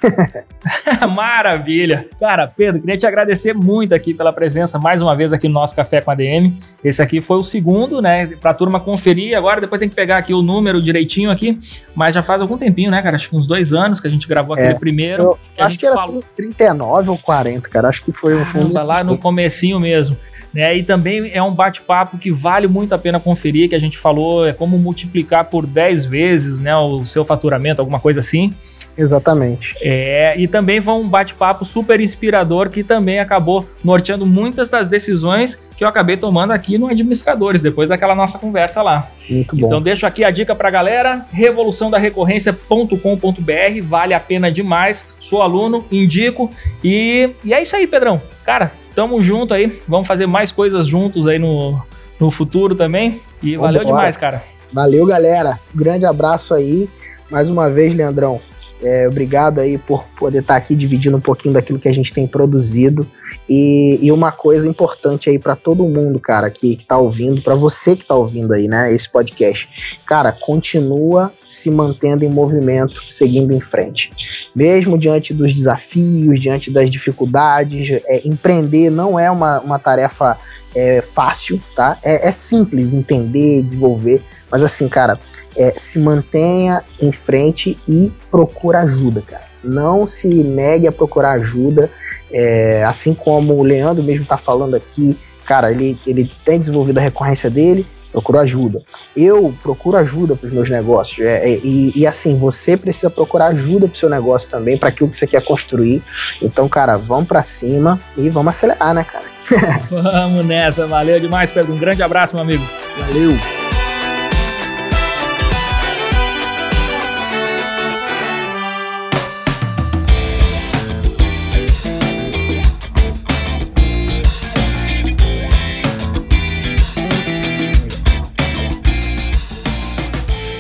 [1.15, 2.09] Maravilha!
[2.19, 5.73] Cara, Pedro, queria te agradecer muito aqui pela presença mais uma vez aqui no nosso
[5.73, 6.59] Café com a DM.
[6.83, 9.39] Esse aqui foi o segundo, né, pra turma conferir.
[9.39, 11.61] Agora depois tem que pegar aqui o número direitinho aqui,
[11.95, 13.15] mas já faz algum tempinho, né, cara?
[13.15, 15.23] Acho que uns dois anos que a gente gravou aquele é, primeiro.
[15.23, 16.25] Eu, que acho que era falou...
[16.37, 17.89] 39 ou 40, cara.
[17.89, 18.75] Acho que foi um fundo.
[18.85, 20.17] lá no comecinho mesmo.
[20.57, 20.79] Né?
[20.79, 24.47] E também é um bate-papo que vale muito a pena conferir, que a gente falou,
[24.47, 28.55] é como multiplicar por 10 vezes né, o seu faturamento, alguma coisa assim.
[28.97, 29.77] Exatamente.
[29.83, 35.69] É, e também foi um bate-papo super inspirador que também acabou norteando muitas das decisões
[35.77, 39.11] que eu acabei tomando aqui no Administradores, depois daquela nossa conversa lá.
[39.29, 39.67] Muito bom.
[39.67, 46.51] Então deixo aqui a dica pra galera, revoluçãodarecorrência.com.br, vale a pena demais, sou aluno, indico,
[46.83, 48.23] e, e é isso aí, Pedrão.
[48.43, 51.79] Cara, tamo junto aí, vamos fazer mais coisas juntos aí no,
[52.19, 53.97] no futuro também, e vamos valeu embora.
[53.99, 54.43] demais, cara.
[54.73, 55.61] Valeu, galera.
[55.75, 56.89] Grande abraço aí.
[57.31, 58.41] Mais uma vez, Leandrão,
[58.83, 62.13] é, obrigado aí por poder estar tá aqui dividindo um pouquinho daquilo que a gente
[62.13, 63.07] tem produzido.
[63.49, 67.55] E, e uma coisa importante aí para todo mundo, cara, que, que tá ouvindo, para
[67.55, 69.99] você que tá ouvindo aí, né, esse podcast.
[70.05, 74.11] Cara, continua se mantendo em movimento, seguindo em frente.
[74.55, 80.37] Mesmo diante dos desafios, diante das dificuldades, é, empreender não é uma, uma tarefa
[80.75, 81.99] é, fácil, tá?
[82.03, 85.19] É, é simples entender, desenvolver, mas assim, cara,
[85.57, 89.45] é, se mantenha em frente e procura ajuda, cara.
[89.63, 91.91] Não se negue a procurar ajuda.
[92.31, 97.01] É, assim como o Leandro mesmo está falando aqui, cara, ele, ele tem desenvolvido a
[97.01, 98.83] recorrência dele, procura ajuda.
[99.17, 101.25] Eu procuro ajuda para os meus negócios.
[101.27, 104.89] É, é, e, e, assim, você precisa procurar ajuda para o seu negócio também, para
[104.89, 106.03] aquilo que você quer construir.
[106.41, 109.27] Então, cara, vamos para cima e vamos acelerar, né, cara?
[109.89, 111.75] vamos nessa, valeu demais, Pedro.
[111.75, 112.65] Um grande abraço, meu amigo.
[112.99, 113.66] Valeu.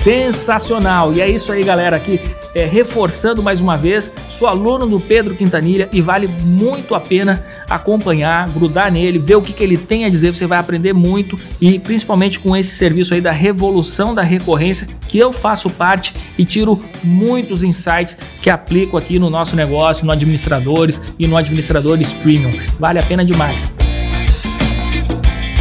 [0.06, 1.12] Sensacional!
[1.12, 2.20] E é isso aí, galera, aqui
[2.54, 7.44] é, reforçando mais uma vez, sou aluno do Pedro Quintanilha e vale muito a pena
[7.68, 11.36] acompanhar, grudar nele, ver o que, que ele tem a dizer, você vai aprender muito
[11.60, 16.44] e principalmente com esse serviço aí da revolução da recorrência que eu faço parte e
[16.44, 22.56] tiro muitos insights que aplico aqui no nosso negócio, no Administradores e no Administradores Premium.
[22.78, 23.85] Vale a pena demais.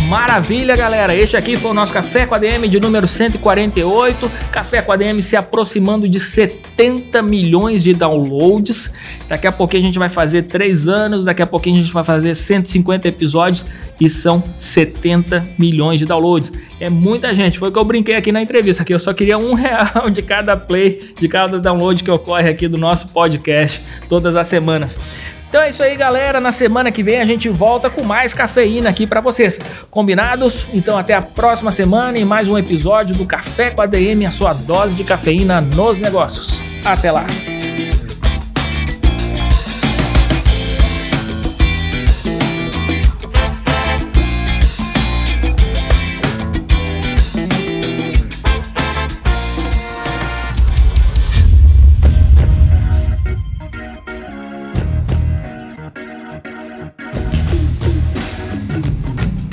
[0.07, 1.15] Maravilha, galera.
[1.15, 4.31] Este aqui foi o nosso Café com a DM de número 148.
[4.51, 8.93] Café com a DM se aproximando de 70 milhões de downloads.
[9.27, 12.03] Daqui a pouquinho a gente vai fazer 3 anos, daqui a pouquinho a gente vai
[12.03, 13.65] fazer 150 episódios
[13.99, 16.53] e são 70 milhões de downloads.
[16.79, 17.57] É muita gente.
[17.57, 20.21] Foi o que eu brinquei aqui na entrevista, que eu só queria um real de
[20.21, 24.99] cada play, de cada download que ocorre aqui do nosso podcast todas as semanas.
[25.55, 26.41] Então é isso aí, galera.
[26.41, 29.57] Na semana que vem a gente volta com mais cafeína aqui para vocês.
[29.89, 30.67] Combinados?
[30.73, 34.31] Então até a próxima semana e mais um episódio do Café com a DM, a
[34.31, 36.61] sua dose de cafeína nos negócios.
[36.83, 37.25] Até lá.